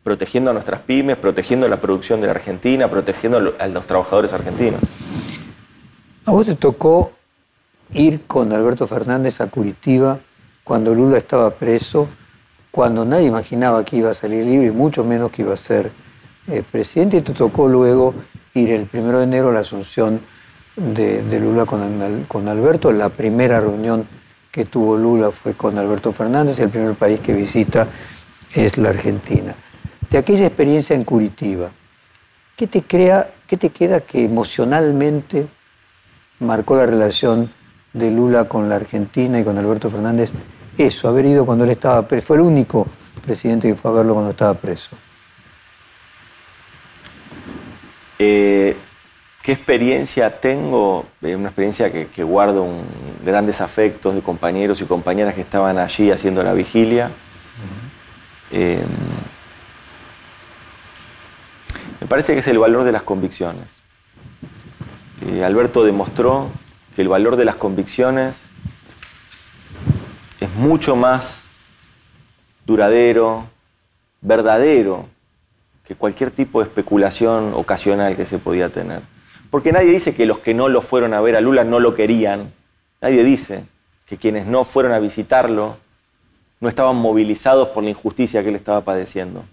[0.03, 4.81] protegiendo a nuestras pymes, protegiendo la producción de la Argentina, protegiendo a los trabajadores argentinos.
[6.25, 7.13] A vos te tocó
[7.95, 10.19] ir con Alberto Fernández a Curitiba
[10.65, 12.09] cuando Lula estaba preso,
[12.71, 15.91] cuando nadie imaginaba que iba a salir libre, y mucho menos que iba a ser
[16.49, 18.15] eh, presidente, y te tocó luego
[18.55, 20.21] ir el primero de enero a la asunción
[20.77, 22.93] de, Lula con, Alberto.
[22.93, 24.07] La primera reunión
[24.51, 27.87] que tuvo Lula fue con Alberto Fernández, el primer país que visita
[28.55, 29.55] es la Argentina.
[30.13, 31.71] De aquella experiencia en Curitiba,
[32.55, 35.47] ¿qué te, crea, qué te queda que emocionalmente
[36.39, 37.51] marcó la relación
[37.95, 40.31] de Lula con la Argentina y con Alberto Fernández?
[40.77, 42.27] Eso, haber ido cuando él estaba preso.
[42.27, 42.87] Fue el único
[43.25, 44.91] presidente que fue a verlo cuando estaba preso.
[48.19, 48.77] Eh,
[49.43, 51.07] ¿Qué experiencia tengo?
[51.23, 52.67] Eh, una experiencia que, guardo
[53.25, 57.11] grandes afectos de compañeros y compañeras que estaban allí haciendo la vigilia.
[58.51, 58.85] Eh,
[62.03, 63.69] me parece que es el valor de las convicciones.
[65.45, 66.49] Alberto demostró
[66.97, 68.47] que el valor de las convicciones
[70.41, 71.45] es mucho más
[72.67, 73.47] duradero,
[74.21, 75.07] verdadero
[75.85, 79.03] que cualquier tipo de especulación ocasional que se podía tener.
[79.49, 81.95] Porque nadie dice que los que no lo fueron a ver a Lula no lo
[81.95, 82.53] querían.
[83.01, 83.65] Nadie dice
[84.07, 85.77] que quienes no fueron a visitarlo
[86.59, 89.45] no estaban movilizados por la injusticia que él estaba padeciendo.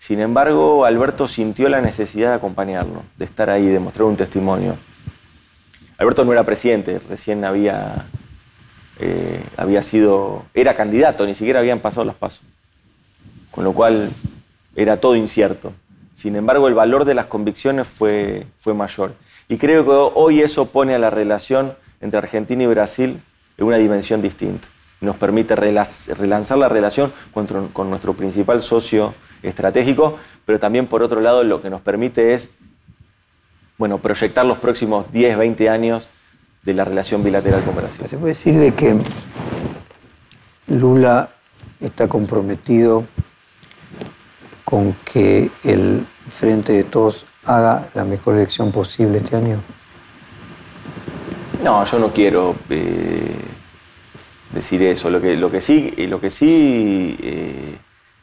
[0.00, 4.78] Sin embargo, Alberto sintió la necesidad de acompañarlo, de estar ahí, de mostrar un testimonio.
[5.98, 8.06] Alberto no era presidente, recién había,
[8.98, 12.40] eh, había sido, era candidato, ni siquiera habían pasado los pasos.
[13.50, 14.08] Con lo cual
[14.74, 15.74] era todo incierto.
[16.14, 19.12] Sin embargo, el valor de las convicciones fue, fue mayor.
[19.48, 23.20] Y creo que hoy eso pone a la relación entre Argentina y Brasil
[23.58, 24.66] en una dimensión distinta.
[25.00, 31.42] Nos permite relanzar la relación con, nuestro principal socio estratégico, pero también por otro lado
[31.42, 32.50] lo que nos permite es
[33.78, 36.08] bueno, proyectar los próximos 10, 20 años
[36.62, 38.06] de la relación bilateral con Brasil.
[38.06, 38.98] Se puede decir de que
[40.66, 41.30] Lula
[41.80, 43.04] está comprometido
[44.64, 49.58] con que el Frente de Todos haga la mejor elección posible este año?
[51.62, 53.34] No, yo no quiero eh,
[54.52, 55.10] decir eso.
[55.10, 57.76] Lo que, lo que sí, eh, lo que sí, eh,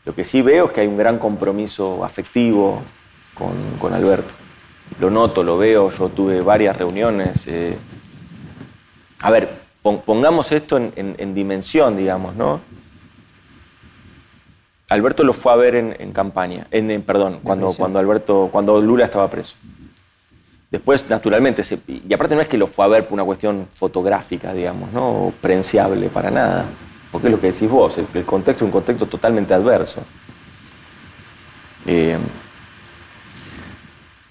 [0.06, 2.82] lo que sí veo es que hay un gran compromiso afectivo
[3.34, 4.34] con, Alberto.
[5.00, 5.90] Lo noto, lo veo.
[5.90, 7.48] Yo tuve varias reuniones.
[9.20, 9.50] a ver,
[9.82, 12.62] pongamos esto en dimensión, digamos, ¿no?
[14.90, 19.30] Alberto lo fue a ver en, campaña, en, perdón, cuando, cuando, Alberto, cuando Lula estaba
[19.30, 19.56] preso.
[20.70, 24.54] Después, naturalmente, y aparte no es que lo fue a ver por una cuestión fotográfica,
[24.54, 26.66] digamos, no prenciable para nada,
[27.12, 30.02] porque es lo que decís vos, el, contexto es un contexto totalmente adverso.
[31.86, 32.18] Eh,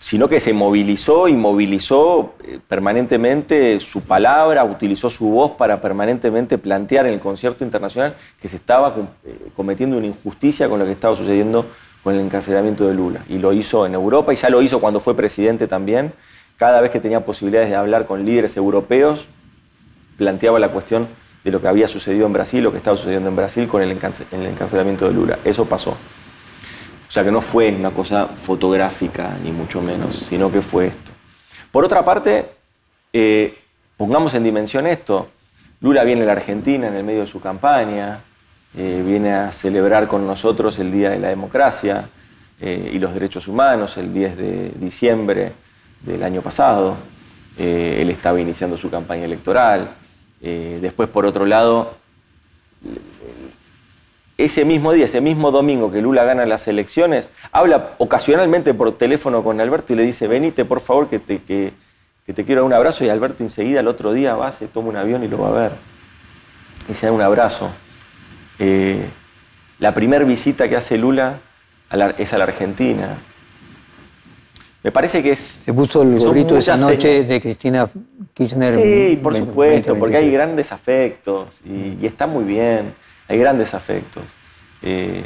[0.06, 6.58] sino que se movilizó y movilizó eh, permanentemente su palabra, utilizó su voz para permanentemente
[6.58, 8.94] plantear en el concierto internacional que se estaba
[9.24, 11.66] eh, cometiendo una injusticia con lo que estaba sucediendo
[12.06, 13.24] con el encarcelamiento de Lula.
[13.28, 16.12] Y lo hizo en Europa y ya lo hizo cuando fue presidente también.
[16.56, 19.26] Cada vez que tenía posibilidades de hablar con líderes europeos,
[20.16, 21.08] planteaba la cuestión
[21.42, 23.90] de lo que había sucedido en Brasil, lo que estaba sucediendo en Brasil con el
[23.90, 25.40] encarcelamiento de Lula.
[25.44, 25.90] Eso pasó.
[25.90, 31.10] O sea que no fue una cosa fotográfica, ni mucho menos, sino que fue esto.
[31.72, 32.46] Por otra parte,
[33.12, 33.52] eh,
[33.96, 35.26] pongamos en dimensión esto.
[35.80, 38.20] Lula viene a la Argentina en el medio de su campaña,
[38.76, 42.08] eh, viene a celebrar con nosotros el Día de la Democracia
[42.60, 45.52] eh, y los Derechos Humanos, el 10 de diciembre
[46.02, 46.96] del año pasado.
[47.56, 49.88] él estaba iniciando su campaña electoral.
[50.42, 51.96] Eh, después, por otro lado,
[54.36, 59.42] ese mismo día, ese mismo domingo que Lula gana las elecciones, habla ocasionalmente por teléfono
[59.42, 61.72] con Alberto y le dice, venite por favor que te, que,
[62.26, 64.96] te quiero dar un abrazo y Alberto enseguida el otro día va, se toma un
[64.96, 65.72] avión y lo va a ver.
[66.90, 67.70] Y se da un abrazo.
[68.58, 69.04] Eh,
[69.78, 71.40] la primera visita que hace Lula
[72.18, 73.16] es a la Argentina.
[74.82, 75.40] Me parece que es...
[75.40, 77.88] Se puso el gorrito esa noche de Cristina
[78.32, 78.70] Kirchner.
[78.70, 82.94] Sí, por supuesto, porque hay grandes afectos y, está muy bien,
[83.26, 84.22] hay grandes afectos.
[84.82, 85.24] Eh,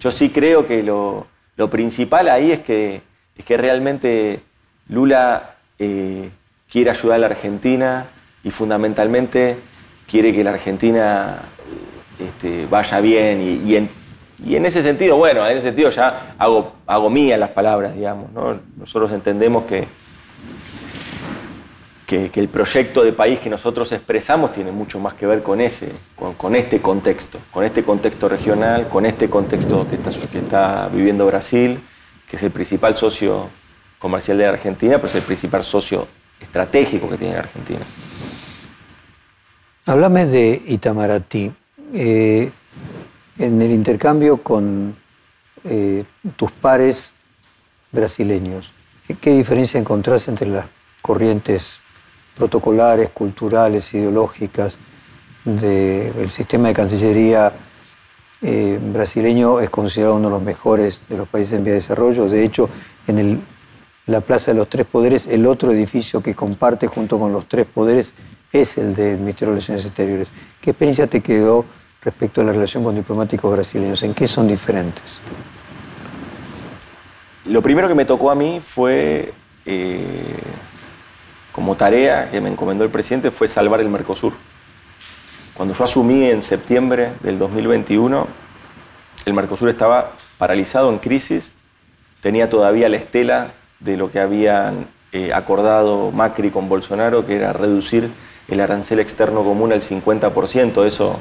[0.00, 1.26] yo sí creo que lo,
[1.70, 3.02] principal ahí es que,
[3.36, 4.40] es que realmente
[4.88, 6.30] Lula eh,
[6.70, 8.06] quiere ayudar a la Argentina
[8.42, 9.58] y fundamentalmente
[10.10, 11.38] quiere que la Argentina
[12.18, 13.76] este, vaya bien y,
[14.56, 18.28] en ese sentido, bueno, en ese sentido ya hago, mía las palabras, digamos.
[18.76, 19.86] Nosotros entendemos que,
[22.06, 25.92] que, el proyecto de país que nosotros expresamos tiene mucho más que ver con ese,
[26.36, 31.24] con, este contexto, con este contexto regional, con este contexto que está, que está viviendo
[31.26, 31.78] Brasil,
[32.28, 33.48] que es el principal socio
[33.98, 36.08] comercial de Argentina, pero es el principal socio
[36.40, 37.80] estratégico que tiene Argentina.
[39.86, 41.52] Háblame de Itamaraty.
[41.94, 42.50] Eh,
[43.38, 44.96] en el intercambio con
[45.64, 46.04] eh,
[46.36, 47.12] tus pares
[47.90, 48.72] brasileños,
[49.20, 50.66] ¿qué diferencia encontrás entre las
[51.02, 51.80] corrientes
[52.36, 54.78] protocolares, culturales, ideológicas
[55.44, 57.52] del sistema de Cancillería
[58.40, 59.60] eh, brasileño?
[59.60, 62.26] Es considerado uno de los mejores de los países en vía de desarrollo.
[62.26, 62.70] De hecho,
[63.06, 63.42] en
[64.06, 67.66] la Plaza de los Tres Poderes, el otro edificio que comparte junto con los Tres
[67.66, 68.14] Poderes
[68.50, 70.28] es el del Ministerio de Relaciones Exteriores.
[70.60, 71.66] ¿Qué experiencia te quedó?
[72.04, 74.02] Respecto a la relación con diplomáticos brasileños?
[74.02, 75.20] ¿En qué son diferentes?
[77.46, 79.32] Lo primero que me tocó a mí fue,
[79.66, 80.38] eh,
[81.50, 84.32] como tarea que me encomendó el presidente, fue salvar el Mercosur.
[85.54, 88.26] Cuando yo asumí en septiembre del 2021,
[89.24, 91.54] el Mercosur estaba paralizado en crisis,
[92.20, 97.52] tenía todavía la estela de lo que habían eh, acordado Macri con Bolsonaro, que era
[97.52, 98.10] reducir
[98.48, 100.86] el arancel externo común al 50%.
[100.86, 101.18] Eso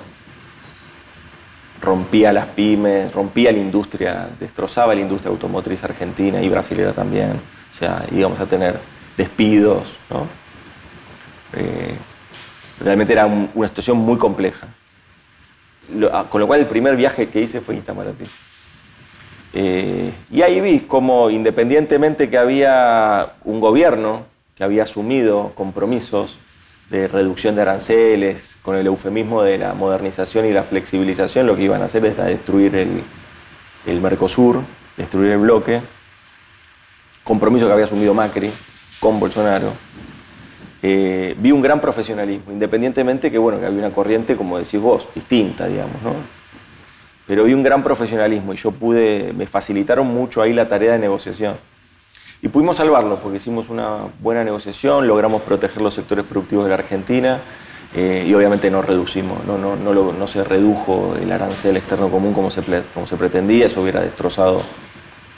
[1.81, 7.31] rompía las pymes, rompía la industria, destrozaba la industria automotriz argentina y brasilera también.
[7.31, 8.79] O sea, íbamos a tener
[9.17, 10.27] despidos, ¿no?
[11.53, 11.95] Eh,
[12.79, 14.67] realmente era una situación muy compleja.
[16.11, 18.25] Ah, con lo cual el primer viaje que hice fue Itamaraty.
[19.53, 24.23] Eh, y ahí vi cómo independientemente que había un gobierno
[24.55, 26.37] que había asumido compromisos
[26.91, 31.63] de reducción de aranceles, con el eufemismo de la modernización y la flexibilización, lo que
[31.63, 34.59] iban a hacer es destruir el, Mercosur,
[34.97, 35.81] destruir el bloque,
[37.23, 38.51] compromiso que había asumido Macri
[38.99, 39.71] con Bolsonaro.
[40.83, 45.07] Eh, vi un gran profesionalismo, independientemente que, bueno, que había una corriente, como decís vos,
[45.15, 46.13] distinta, digamos, ¿no?
[47.25, 50.99] Pero vi un gran profesionalismo y yo pude, me facilitaron mucho ahí la tarea de
[50.99, 51.55] negociación.
[52.41, 56.75] Y pudimos salvarlo porque hicimos una buena negociación, logramos proteger los sectores productivos de la
[56.75, 57.39] Argentina
[57.93, 62.33] eh, y obviamente no reducimos, no, no, no, no, se redujo el arancel externo común
[62.33, 64.59] como se, como se pretendía, eso hubiera destrozado,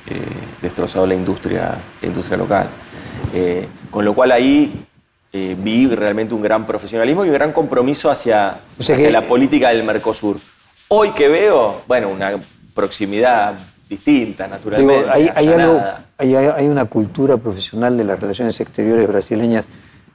[0.07, 0.21] eh,
[0.61, 2.67] destrozado la industria, industria local.
[3.33, 4.85] Eh, con lo cual ahí
[5.33, 10.37] vi realmente un gran profesionalismo y un gran compromiso hacia, hacia la política del Mercosur.
[10.89, 12.33] Hoy que veo, bueno, una
[12.75, 13.55] proximidad
[13.93, 15.10] distinta, naturalmente.
[16.17, 19.65] hay, una cultura profesional de las relaciones exteriores brasileñas.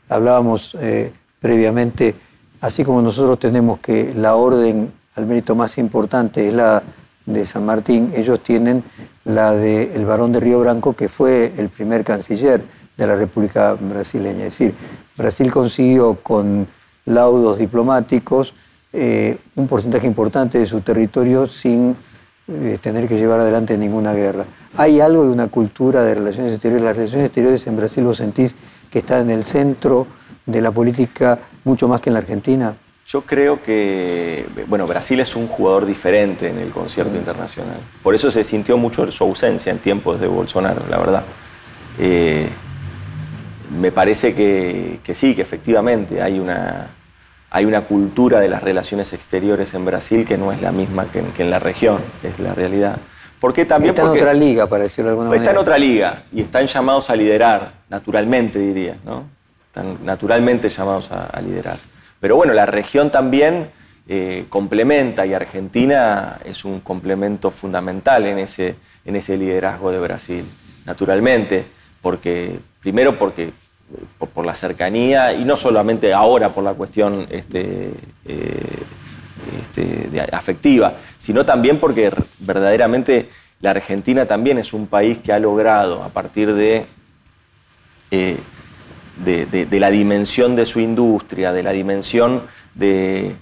[0.08, 2.14] Hablábamos eh, previamente,
[2.60, 6.82] así como nosotros tenemos que la orden al mérito más importante es la
[7.26, 8.82] de San Martín, ellos tienen
[9.24, 12.62] la del el varón de Río Branco, que fue el primer canciller
[12.96, 14.46] de la República Brasileña.
[14.46, 14.74] Es decir,
[15.16, 16.66] Brasil consiguió con
[17.04, 18.54] laudos diplomáticos
[18.92, 21.94] eh, un porcentaje importante de su territorio sin
[22.50, 24.44] eh, tener que llevar adelante ninguna guerra.
[24.76, 26.82] ¿Hay algo de una cultura de relaciones exteriores?
[26.82, 28.54] Las relaciones exteriores en Brasil vos sentís
[28.90, 30.06] que está en el centro
[30.46, 32.74] de la política mucho más que en la Argentina.
[33.06, 37.76] Yo creo que, bueno, Brasil es un jugador diferente en el concierto internacional.
[38.02, 41.22] Por eso se sintió mucho su ausencia en tiempos de Bolsonaro, la verdad.
[41.98, 42.48] Eh,
[43.78, 46.88] me parece que, que sí, que efectivamente hay una,
[47.50, 51.22] hay una cultura de las relaciones exteriores en Brasil que no es la misma que
[51.42, 52.98] en, la región, es la realidad.
[53.40, 55.44] Porque también está en otra liga, para decirlo de alguna manera.
[55.44, 59.24] Está en otra liga y están llamados a liderar, naturalmente diría, ¿no?
[59.66, 61.76] Están naturalmente llamados a, liderar.
[62.20, 63.70] Pero bueno, la región también
[64.08, 68.74] eh, complementa y Argentina es un complemento fundamental en ese,
[69.04, 70.44] en ese liderazgo de Brasil,
[70.84, 71.64] naturalmente,
[72.02, 73.52] porque primero porque
[74.34, 77.90] por, la cercanía y no solamente ahora por la cuestión este,
[78.26, 78.62] eh,
[79.60, 83.28] este, afectiva, sino también porque verdaderamente
[83.60, 86.86] la Argentina también es un país que ha logrado a partir de,
[88.10, 88.36] eh,
[89.24, 92.42] de, la dimensión de su industria, de la dimensión
[92.74, 93.36] de,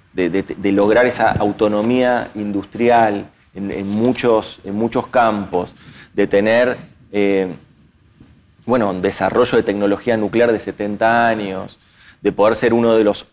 [0.63, 5.75] lograr esa autonomía industrial en, muchos, en muchos campos,
[6.15, 6.77] de tener
[7.13, 7.49] eh,
[8.67, 11.79] bueno, un desarrollo de tecnología nuclear de 70 años,
[12.21, 13.27] de poder ser uno de los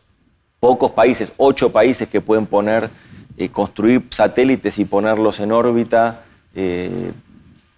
[0.60, 2.90] pocos países, ocho países que pueden poner,
[3.38, 6.22] eh, construir satélites y ponerlos en órbita.
[6.54, 7.12] Eh,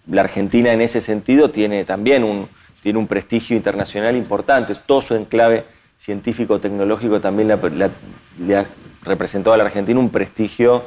[0.06, 2.46] la Argentina en ese sentido tiene también un,
[2.82, 4.74] tiene un prestigio internacional importante.
[4.86, 5.64] Todo su enclave
[5.98, 8.66] científico-tecnológico también le ha,
[9.02, 10.82] representado a la Argentina un prestigio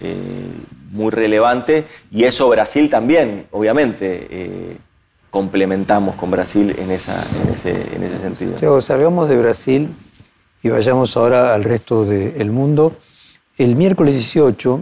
[0.00, 0.16] eh,
[0.90, 4.78] muy relevante y eso Brasil también, obviamente
[5.30, 8.80] complementamos con Brasil en, esa, en, ese, en ese sentido.
[8.80, 9.88] salgamos de Brasil
[10.62, 12.94] y vayamos ahora al resto del mundo.
[13.56, 14.80] El miércoles 18,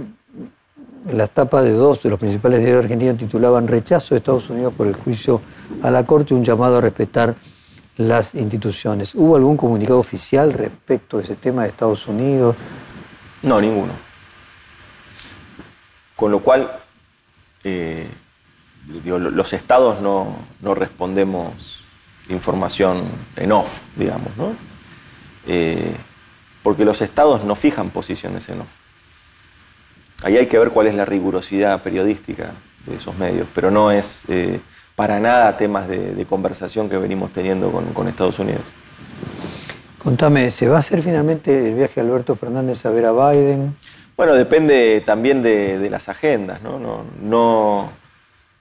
[1.13, 4.87] las tapas de dos de los principales diarios argentinos titulaban Rechazo de Estados Unidos por
[4.87, 5.41] el juicio
[5.83, 7.35] a la Corte un llamado a respetar
[7.97, 9.15] las instituciones.
[9.15, 12.57] ¿Hubo algún comunicado oficial respecto a ese tema de Estados Unidos?
[13.43, 13.93] No, ninguno.
[16.15, 16.71] Con lo cual,
[17.65, 18.09] eh,
[18.87, 21.83] los estados no, respondemos
[22.29, 23.03] información
[23.37, 24.53] en off, digamos, ¿no?
[25.47, 25.95] Eh,
[26.63, 28.69] porque los estados no fijan posiciones en off.
[30.25, 32.53] Ahí hay que ver cuál es la rigurosidad periodística
[32.87, 34.61] de esos medios, pero no es eh,
[34.95, 38.63] para nada temas de, conversación que venimos teniendo con, Estados Unidos.
[40.03, 43.77] Contame, ¿se va a hacer finalmente el viaje de Alberto Fernández a ver a Biden?
[44.17, 46.79] Bueno, depende también de, las agendas, ¿no?
[46.79, 47.91] no, no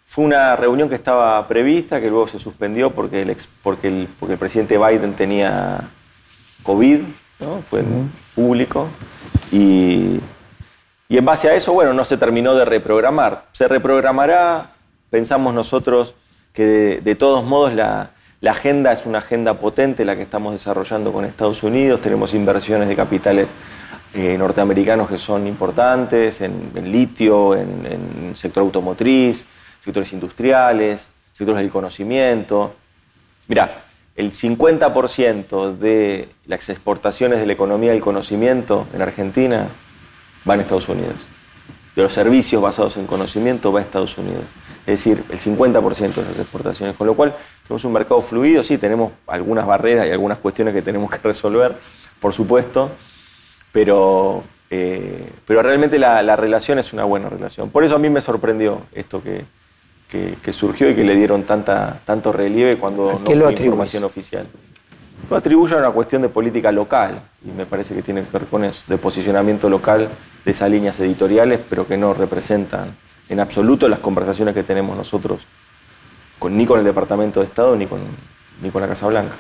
[0.06, 4.34] fue una reunión que estaba prevista, que luego se suspendió porque el, porque el, porque
[4.34, 5.82] el presidente Biden tenía
[6.64, 7.02] COVID,
[7.40, 7.62] ¿no?
[7.64, 7.84] fue
[8.36, 8.88] público.
[9.52, 10.20] Y,
[11.10, 13.48] y, en base a eso, bueno, no se terminó de reprogramar.
[13.52, 14.72] Se reprogramará,
[15.10, 16.14] pensamos nosotros
[16.54, 21.12] que de, todos modos la, la, agenda es una agenda potente, la que estamos desarrollando
[21.12, 22.00] con Estados Unidos.
[22.00, 23.54] Tenemos inversiones de capitales
[24.14, 29.48] eh, norteamericanos que son importantes en, litio, en, en sector automotriz
[29.86, 32.74] sectores industriales, sectores del conocimiento.
[33.48, 33.84] Mira,
[34.16, 39.68] el 50% de las exportaciones de la economía del conocimiento en Argentina
[40.44, 41.16] van a Estados Unidos.
[41.96, 44.44] De los servicios basados en conocimiento va a Estados Unidos.
[44.88, 46.96] Es decir, el 50% de esas exportaciones.
[46.96, 50.82] Con lo cual, tenemos un mercado fluido, sí, tenemos algunas barreras y algunas cuestiones que
[50.82, 51.76] tenemos que resolver,
[52.20, 52.90] por supuesto,
[53.72, 57.70] pero, eh, pero realmente la, la relación es una buena relación.
[57.70, 59.46] Por eso a mí me sorprendió esto que,
[60.08, 64.46] que, surgió y que le dieron tanta, tanto relieve cuando no fue información oficial.
[65.30, 68.48] Lo atribuyo a una cuestión de política local y me parece que tiene que ver
[68.48, 70.08] con eso, de posicionamiento local
[70.44, 72.96] de esas líneas editoriales, pero que no representan
[73.30, 75.42] en absoluto las conversaciones que tenemos nosotros
[76.38, 78.00] con, ni con el Departamento de Estado ni con,
[78.62, 79.36] ni con la Casa Blanca.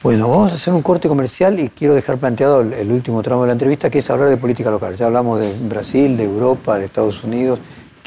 [0.00, 3.48] Bueno, vamos a hacer un corte comercial y quiero dejar planteado el último tramo de
[3.48, 4.94] la entrevista, que es hablar de política local.
[4.94, 7.58] Ya hablamos de Brasil, de Europa, de Estados Unidos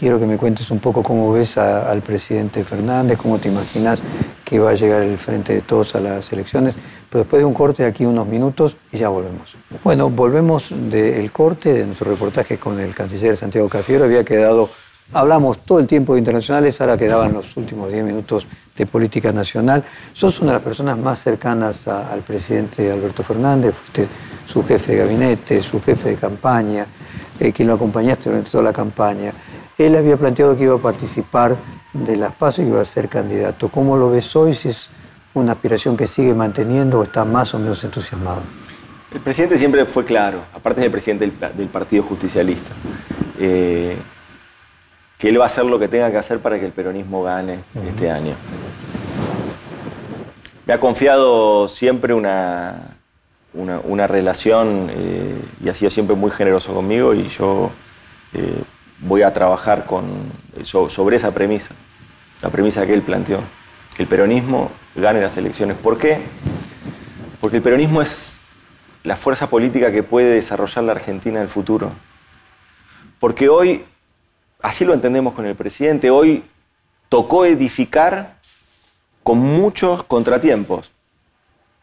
[0.02, 4.02] Quiero que me cuentes un poco cómo ves al presidente Fernández, cómo te imaginas
[4.44, 6.74] que va a llegar el frente de todos a las elecciones.
[7.08, 9.54] Pero después de un corte aquí unos minutos y ya volvemos.
[9.84, 14.06] Bueno, volvemos del corte de nuestro reportaje con el canciller Santiago Cafiero.
[14.06, 14.72] Había quedado,
[15.14, 19.84] hablamos todo el tiempo de internacionales, ahora quedaban los últimos 10 minutos de política nacional.
[20.14, 24.08] Sos una de las personas más cercanas al presidente Alberto Fernández, fuiste
[24.48, 26.88] su jefe de gabinete, su jefe de campaña,
[27.40, 29.32] eh, quien lo acompañaste durante toda la campaña.
[29.78, 31.56] Él había planteado que iba a participar
[31.94, 33.70] de las PASO y iba a ser candidato.
[33.70, 34.54] ¿Cómo lo ves hoy?
[34.54, 34.90] Si es
[35.34, 38.42] una aspiración que sigue manteniendo o está más o menos entusiasmado.
[39.14, 42.72] El presidente siempre fue claro, aparte del presidente del, Partido Justicialista,
[43.40, 43.98] eh,
[45.18, 47.60] que él va a hacer lo que tenga que hacer para que el peronismo gane
[47.88, 48.36] este año.
[50.66, 52.96] Me ha confiado siempre una,
[53.54, 57.70] una, relación eh, y ha sido siempre muy generoso conmigo y yo
[58.34, 58.64] eh,
[59.02, 60.06] voy a trabajar con,
[60.64, 61.74] sobre esa premisa,
[62.42, 63.42] la premisa que él planteó,
[63.96, 65.76] que el peronismo gane las elecciones.
[65.78, 66.20] ¿Por qué?
[67.40, 68.42] Porque el peronismo es
[69.04, 71.92] la fuerza política que puede desarrollar la Argentina en el futuro.
[73.20, 73.84] Porque hoy,
[74.62, 76.44] así lo entendemos con el presidente, hoy
[77.10, 78.38] tocó edificar
[79.24, 80.92] con muchos contratiempos.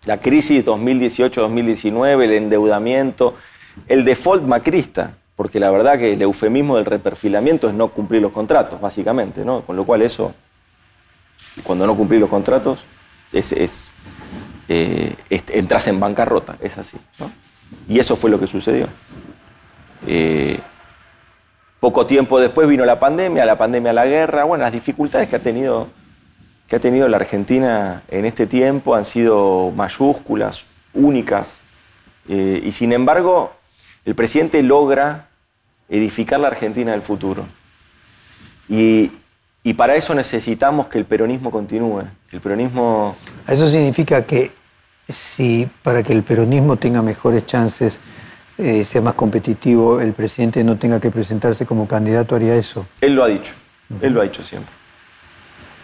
[0.04, 3.34] La crisis 2018-2019, el endeudamiento,
[3.88, 8.32] el default macrista, porque la verdad que el eufemismo del reperfilamiento es no cumplir los
[8.32, 9.60] contratos, básicamente, ¿no?
[9.60, 10.34] Con lo cual eso,
[11.62, 12.80] cuando no cumplís los contratos,
[13.32, 13.92] es,
[14.68, 16.96] eh, entras en bancarrota, es así.
[17.88, 18.88] Y eso fue lo que sucedió.
[20.08, 20.58] Eh,
[21.78, 25.38] poco tiempo después vino la pandemia, la pandemia, la guerra, bueno, las dificultades que ha
[25.38, 25.86] tenido,
[26.66, 30.64] que ha tenido la Argentina en este tiempo han sido mayúsculas,
[30.94, 31.58] únicas,
[32.28, 33.52] eh, y sin embargo
[34.04, 35.27] el presidente logra
[35.88, 37.46] edificar la Argentina del futuro.
[38.68, 39.10] Y,
[39.62, 43.16] y para eso necesitamos que el peronismo continúe, que el peronismo...
[43.46, 44.52] Eso significa que
[45.08, 47.98] si para que el peronismo tenga mejores chances,
[48.58, 52.86] eh, sea más competitivo, el presidente no tenga que presentarse como candidato, haría eso.
[53.00, 53.54] Él lo ha dicho,
[54.02, 54.72] él lo ha dicho siempre.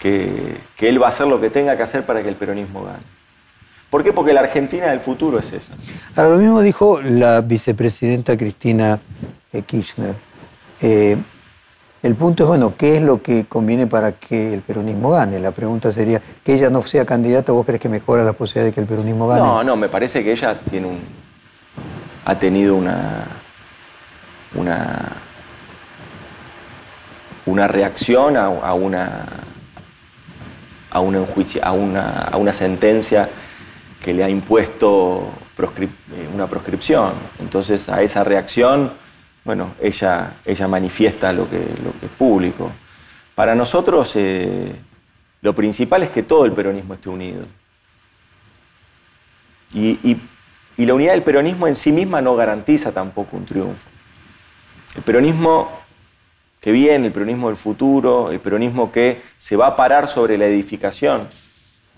[0.01, 2.85] Que, que, él va a hacer lo que tenga que hacer para que el peronismo
[2.85, 2.99] gane.
[3.89, 4.13] ¿Por qué?
[4.13, 5.73] Porque la Argentina del futuro es esa.
[6.17, 8.99] Ahora, lo mismo dijo la vicepresidenta Cristina
[9.63, 10.15] Kirchner.
[10.81, 11.17] Eh,
[12.03, 15.39] el punto es, bueno, ¿qué es lo que conviene para que el peronismo gane?
[15.39, 18.75] La pregunta sería, que ella no sea candidata, ¿vos crees que mejora la posibilidad de
[18.75, 19.41] que el peronismo gane?
[19.41, 20.99] No, no, me parece que ella tiene un,
[22.27, 23.25] ha tenido una,
[24.55, 25.13] una,
[27.47, 29.25] una reacción a, una,
[30.91, 31.27] a, una,
[31.63, 33.29] a, una, a una sentencia
[34.03, 37.13] que le ha impuesto eh, una proscripción.
[37.41, 38.93] Entonces, a esa reacción
[39.45, 42.73] bueno, ella, ella manifiesta lo que, lo que es público.
[43.35, 44.73] Para nosotros eh,
[45.43, 47.45] lo principal es que todo el peronismo esté unido.
[49.75, 50.17] Y,
[50.77, 53.89] la unidad del peronismo en sí misma no garantiza tampoco un triunfo.
[54.97, 55.71] El peronismo
[56.61, 60.47] que viene, el peronismo del futuro, el peronismo que se va a parar sobre la
[60.47, 61.29] edificación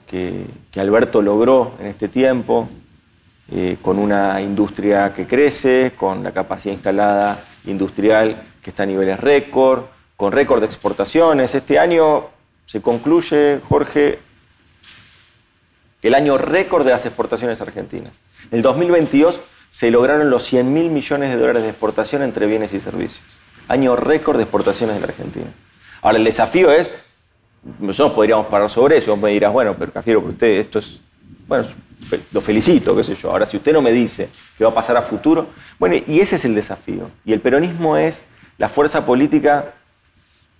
[0.06, 2.68] que, que Alberto logró en este tiempo,
[3.52, 9.20] eh, con una industria que crece, con la capacidad instalada industrial que está a niveles
[9.20, 9.84] récord,
[10.16, 11.54] con récord de exportaciones.
[11.54, 12.26] Este año
[12.64, 14.18] se concluye, Jorge,
[16.02, 18.18] el año récord de las exportaciones argentinas.
[18.50, 19.40] En el 2022
[19.70, 23.22] se lograron los 100 mil millones de dólares de exportación entre bienes y servicios.
[23.68, 25.46] Año récord de exportaciones en la Argentina.
[26.02, 26.94] Ahora, el desafío es,
[27.78, 31.00] nosotros podríamos parar sobre eso, vos me dirás, bueno, pero Cafiero, usted esto es,
[31.46, 31.66] bueno,
[32.32, 33.30] lo felicito, qué sé yo.
[33.30, 35.48] Ahora, si usted no me dice qué va a pasar a futuro,
[35.78, 37.10] bueno, y ese es el desafío.
[37.24, 38.24] Y el peronismo es
[38.58, 39.74] la fuerza política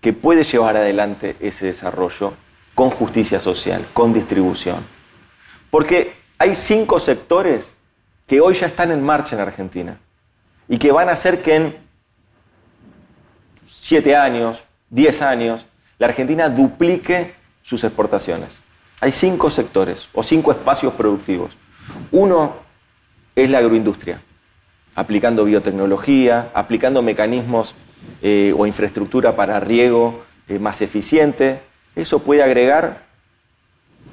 [0.00, 2.34] que puede llevar adelante ese desarrollo
[2.74, 4.84] con justicia social, con distribución.
[5.70, 7.74] Porque hay cinco sectores
[8.26, 9.98] que hoy ya están en marcha en Argentina
[10.68, 11.76] y que van a hacer que en
[13.66, 15.64] siete años, diez años,
[15.98, 18.58] la Argentina duplique sus exportaciones.
[19.01, 21.57] Hay cinco sectores o cinco espacios productivos.
[22.11, 22.57] Uno
[23.34, 24.20] es la agroindustria,
[24.94, 27.74] aplicando biotecnología, aplicando mecanismos
[28.22, 31.61] eh, o infraestructura para riego eh, más eficiente.
[31.94, 33.05] Eso puede agregar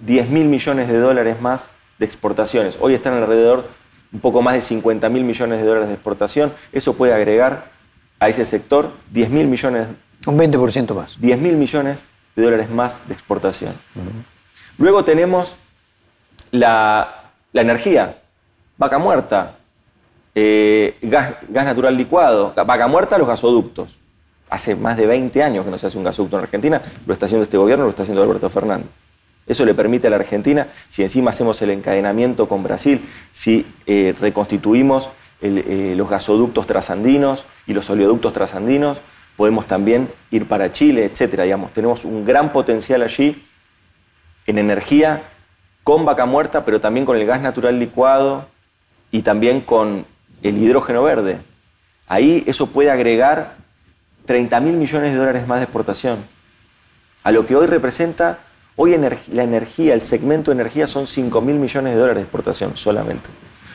[0.05, 2.77] 10 mil millones de dólares más de exportaciones.
[2.81, 3.69] Hoy están alrededor
[4.11, 6.51] un poco más de 50 mil millones de dólares de exportación.
[6.73, 7.71] Eso puede agregar
[8.19, 9.87] a ese sector 10 mil millones.
[10.25, 11.19] Un 20% más.
[11.19, 13.73] 10 mil millones de dólares más de exportación.
[14.77, 15.55] Luego tenemos
[16.51, 18.17] la, energía,
[18.77, 19.55] vaca muerta,
[20.33, 23.99] eh, gas, natural licuado, vaca muerta, los gasoductos.
[24.49, 27.25] Hace más de 20 años que no se hace un gasoducto en Argentina, lo está
[27.25, 28.87] haciendo este gobierno, lo está haciendo Alberto Fernández.
[29.45, 33.01] Eso le permite a la Argentina, si encima hacemos el encadenamiento con Brasil,
[33.31, 35.09] si eh, reconstituimos
[35.41, 38.99] eh, los gasoductos trasandinos y los oleoductos trasandinos,
[39.35, 41.43] podemos también ir para Chile, etcétera.
[41.73, 43.43] Tenemos un gran potencial allí
[44.47, 45.23] en energía
[45.83, 48.47] con vaca muerta, pero también con el gas natural licuado
[49.11, 50.05] y también con
[50.41, 51.39] el hidrógeno verde.
[52.07, 53.55] Ahí eso puede agregar
[54.25, 56.19] 30 mil millones de dólares más de exportación.
[57.23, 58.39] A lo que hoy representa,
[58.75, 58.97] hoy
[59.31, 63.29] la energía, el segmento de energía son 5 mil millones de dólares de exportación solamente.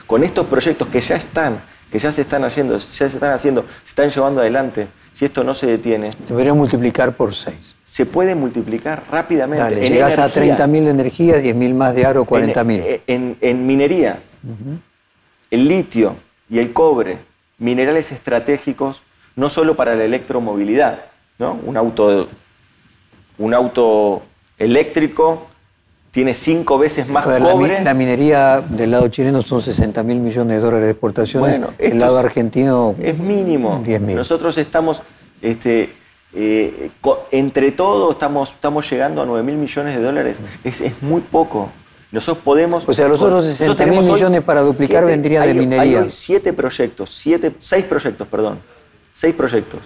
[0.06, 1.60] Con estos proyectos que ya están,
[1.90, 4.88] que ya se están haciendo, ya se están haciendo, se están llevando adelante,
[5.18, 6.12] si esto no se detiene...
[6.12, 7.74] Se podría multiplicar por 6.
[7.82, 9.64] Se puede multiplicar rápidamente.
[9.64, 13.00] Dale, en llegas a 30.000 de energía, 10.000 más de aro, 40.000.
[13.08, 14.20] En, en, minería,
[15.50, 16.14] el litio
[16.48, 17.18] y el cobre,
[17.58, 19.02] minerales estratégicos,
[19.34, 21.06] no solo para la electromovilidad,
[21.40, 21.58] ¿no?
[21.66, 22.28] Un auto,
[23.38, 24.22] un auto
[24.56, 25.48] eléctrico
[26.10, 27.82] tiene cinco veces más cobre.
[27.82, 31.60] La, minería del lado chileno son 60 mil millones de dólares de exportaciones.
[31.60, 32.94] Bueno, el lado argentino.
[33.00, 33.82] Es mínimo.
[33.84, 35.02] 10 Nosotros estamos.
[35.42, 35.90] Este,
[36.34, 36.90] eh,
[37.30, 40.38] entre todos estamos, estamos llegando a 9 mil millones de dólares.
[40.64, 41.70] Es, muy poco.
[42.10, 42.88] Nosotros podemos.
[42.88, 46.00] O sea, los otros 60 mil millones para duplicar vendrían de minería.
[46.00, 48.58] Hay siete proyectos, siete, seis proyectos, perdón.
[49.12, 49.80] Seis proyectos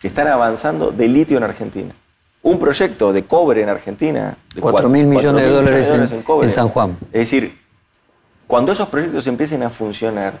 [0.00, 1.94] que están avanzando de litio en Argentina.
[2.42, 4.36] Un proyecto de cobre en Argentina.
[4.54, 6.96] De 4 mil millones de dólares, en, San Juan.
[7.12, 7.58] Es decir,
[8.46, 10.34] cuando esos proyectos empiecen a funcionar,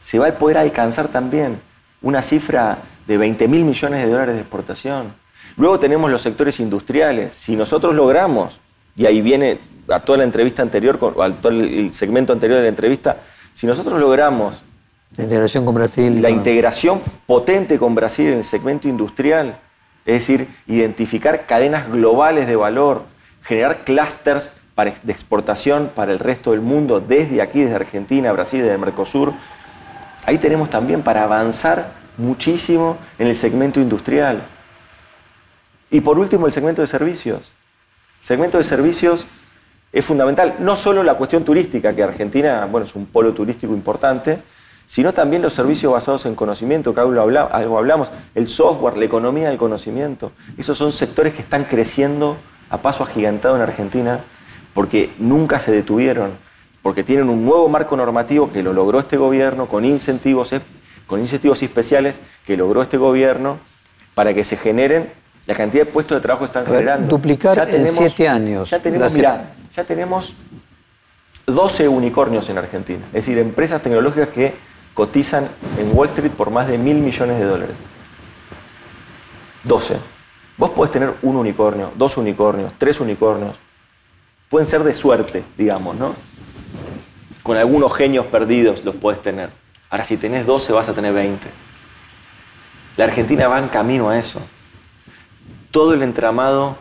[0.00, 1.60] se va a poder alcanzar también
[2.02, 5.14] una cifra de 20 mil millones de dólares de exportación.
[5.56, 7.32] Luego tenemos los sectores industriales.
[7.32, 8.60] Si nosotros logramos,
[8.96, 12.68] y ahí viene a toda la entrevista anterior, a todo el segmento anterior de la
[12.68, 13.18] entrevista,
[13.52, 14.62] si nosotros logramos
[15.16, 16.20] la integración con Brasil.
[16.20, 19.58] La integración potente con Brasil en el segmento industrial,
[20.06, 23.02] es decir, identificar cadenas globales de valor,
[23.42, 24.52] generar clústeres
[25.02, 29.32] de exportación para el resto del mundo, desde aquí, desde Argentina, Brasil, desde Mercosur.
[30.24, 34.42] Ahí tenemos también para avanzar muchísimo en el segmento industrial.
[35.90, 37.52] Y por último, el segmento de servicios.
[38.20, 39.26] El segmento de servicios
[39.92, 44.38] es fundamental, no solo la cuestión turística, que Argentina bueno, es un polo turístico importante,
[44.86, 49.58] sino también los servicios basados en conocimiento, que algo, hablamos, el software, la economía del
[49.58, 50.32] conocimiento.
[50.56, 52.36] Esos son sectores que están creciendo
[52.70, 54.20] a paso agigantado en Argentina
[54.72, 56.32] porque nunca se detuvieron,
[56.82, 60.54] porque tienen un nuevo marco normativo que lo logró este gobierno con incentivos,
[61.06, 63.58] con incentivos especiales que logró este gobierno
[64.14, 65.10] para que se generen
[65.46, 67.08] la cantidad de puestos de trabajo que están generando.
[67.08, 68.70] Duplicar en siete años.
[68.70, 70.34] Ya tenemos, ya tenemos
[71.46, 74.54] 12 unicornios en Argentina, es decir, empresas tecnológicas que
[74.96, 75.46] cotizan
[75.78, 77.76] en Wall Street por más de mil millones de dólares.
[79.64, 79.98] 12.
[80.56, 83.58] Vos podés tener un unicornio, dos unicornios, tres unicornios.
[84.48, 86.14] Pueden ser de suerte, digamos, ¿no?
[87.42, 89.50] Con algunos genios perdidos los podés tener.
[89.90, 91.46] Ahora, si tenés 12, vas a tener 20.
[92.96, 94.40] La Argentina va en camino a eso.
[95.70, 96.78] Todo el entramado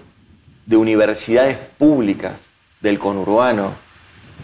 [0.66, 2.48] de universidades públicas
[2.80, 3.74] del conurbano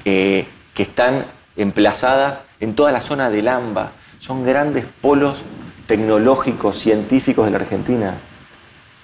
[0.04, 3.92] eh, que están emplazadas en toda la zona del AMBA.
[4.20, 5.42] Son grandes polos
[5.88, 8.14] tecnológicos, científicos de la Argentina.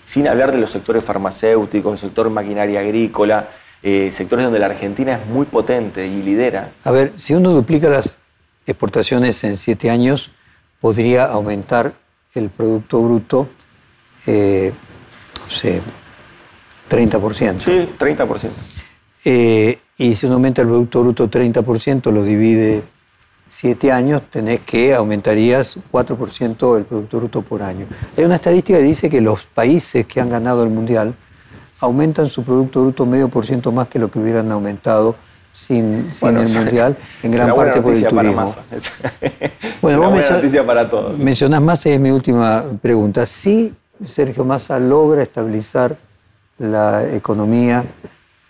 [0.05, 3.49] Sin hablar de los sectores farmacéuticos, el sector maquinaria agrícola,
[3.83, 6.71] eh, sectores donde la Argentina es muy potente y lidera.
[6.85, 8.15] A ver, si uno duplica las
[8.65, 10.31] exportaciones en siete años,
[10.79, 11.93] podría aumentar
[12.35, 13.49] el Producto Bruto,
[14.25, 14.71] eh,
[15.43, 15.81] no sé,
[16.89, 17.59] 30%.
[17.59, 18.49] Sí, 30%.
[19.25, 22.83] Eh, y si uno aumenta el Producto Bruto 30%, lo divide
[23.49, 27.85] siete años, tenés que aumentarías 4% el Producto Bruto por año.
[28.17, 31.15] Hay una estadística que dice que los países que han ganado el Mundial
[31.79, 35.15] aumentan su Producto Bruto medio por ciento más que lo que hubieran aumentado
[35.53, 38.55] sin, el Mundial, en gran parte por el turismo.
[39.81, 41.17] bueno, vos buena noticia para todos.
[41.17, 43.25] Mencionás Massa es mi última pregunta.
[43.25, 43.73] Si
[44.05, 45.95] Sergio Massa logra estabilizar
[46.59, 47.83] la economía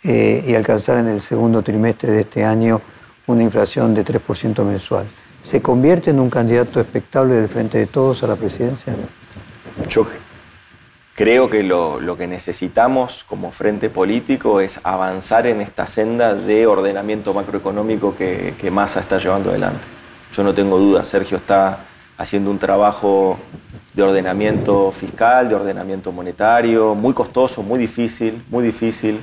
[0.03, 2.81] eh, y alcanzar en el segundo trimestre de este año
[3.27, 5.05] una inflación de 3% mensual.
[5.43, 8.93] ¿Se convierte en un candidato expectable del frente de todos a la presidencia?
[9.87, 10.07] Yo
[11.13, 17.33] creo que lo, que necesitamos como frente político es avanzar en esta senda de ordenamiento
[17.33, 19.85] macroeconómico que, que Massa está llevando adelante.
[20.33, 21.79] Yo no tengo duda, Sergio está
[22.17, 23.37] haciendo un trabajo
[23.93, 29.19] de ordenamiento fiscal, de ordenamiento monetario, muy costoso, muy difícil, muy difícil.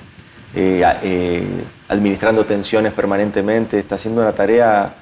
[0.56, 4.94] Eh, eh, administrando tensiones permanentemente, está haciendo una tarea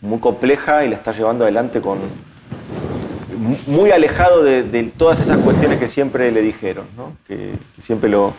[0.00, 1.98] muy compleja y la está llevando adelante con
[3.68, 6.86] muy alejado de, todas esas cuestiones que siempre le dijeron,
[7.28, 8.34] que, siempre lo,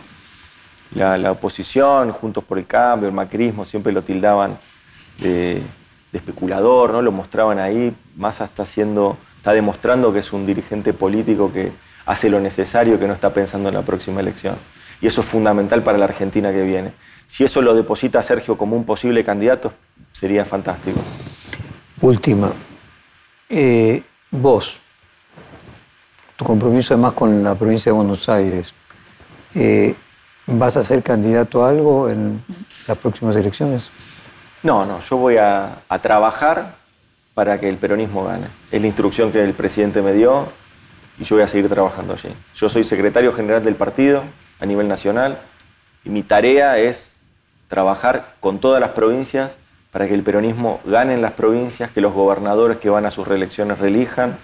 [0.94, 4.58] la, oposición, Juntos por el Cambio, el macrismo, siempre lo tildaban
[5.20, 5.62] de,
[6.12, 7.00] especulador, ¿no?
[7.00, 11.72] lo mostraban ahí, más está haciendo, está demostrando que es un dirigente político que
[12.04, 14.56] hace lo necesario, que no está pensando en la próxima elección
[15.00, 16.92] y eso es fundamental para la Argentina que viene.
[17.26, 19.72] Si eso lo deposita Sergio como un posible candidato,
[20.12, 21.00] sería fantástico.
[22.00, 22.50] Última.
[23.48, 24.78] Eh, vos,
[26.36, 28.72] tu compromiso además con la provincia de Buenos Aires,
[29.54, 29.94] eh,
[30.46, 32.42] ¿vas a ser candidato a algo en
[32.86, 33.90] las próximas elecciones?
[34.62, 36.74] No, no, yo voy a, a trabajar
[37.34, 38.46] para que el peronismo gane.
[38.70, 40.48] Es la instrucción que el presidente me dio
[41.18, 42.34] y yo voy a seguir trabajando allí.
[42.54, 44.22] Yo soy secretario general del partido,
[44.60, 45.38] a nivel nacional
[46.04, 47.12] y mi tarea es
[47.68, 49.56] trabajar con todas las provincias
[49.92, 53.26] para que el peronismo gane en las provincias, que los gobernadores que van a sus
[53.26, 54.36] reelecciones reelijan,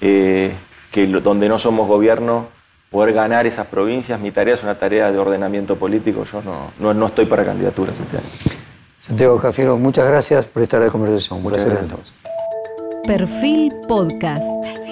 [0.00, 0.52] eh,
[0.90, 2.48] que donde no somos gobierno
[2.90, 4.20] poder ganar esas provincias.
[4.20, 6.42] Mi tarea es una tarea de ordenamiento político, yo
[6.78, 8.26] no, no, estoy para candidaturas este año.
[8.98, 11.42] Santiago Cafiero, muchas gracias por estar de conversación.
[11.42, 11.90] Muchas gracias.
[11.90, 12.12] gracias.
[13.06, 14.85] Perfil Podcast.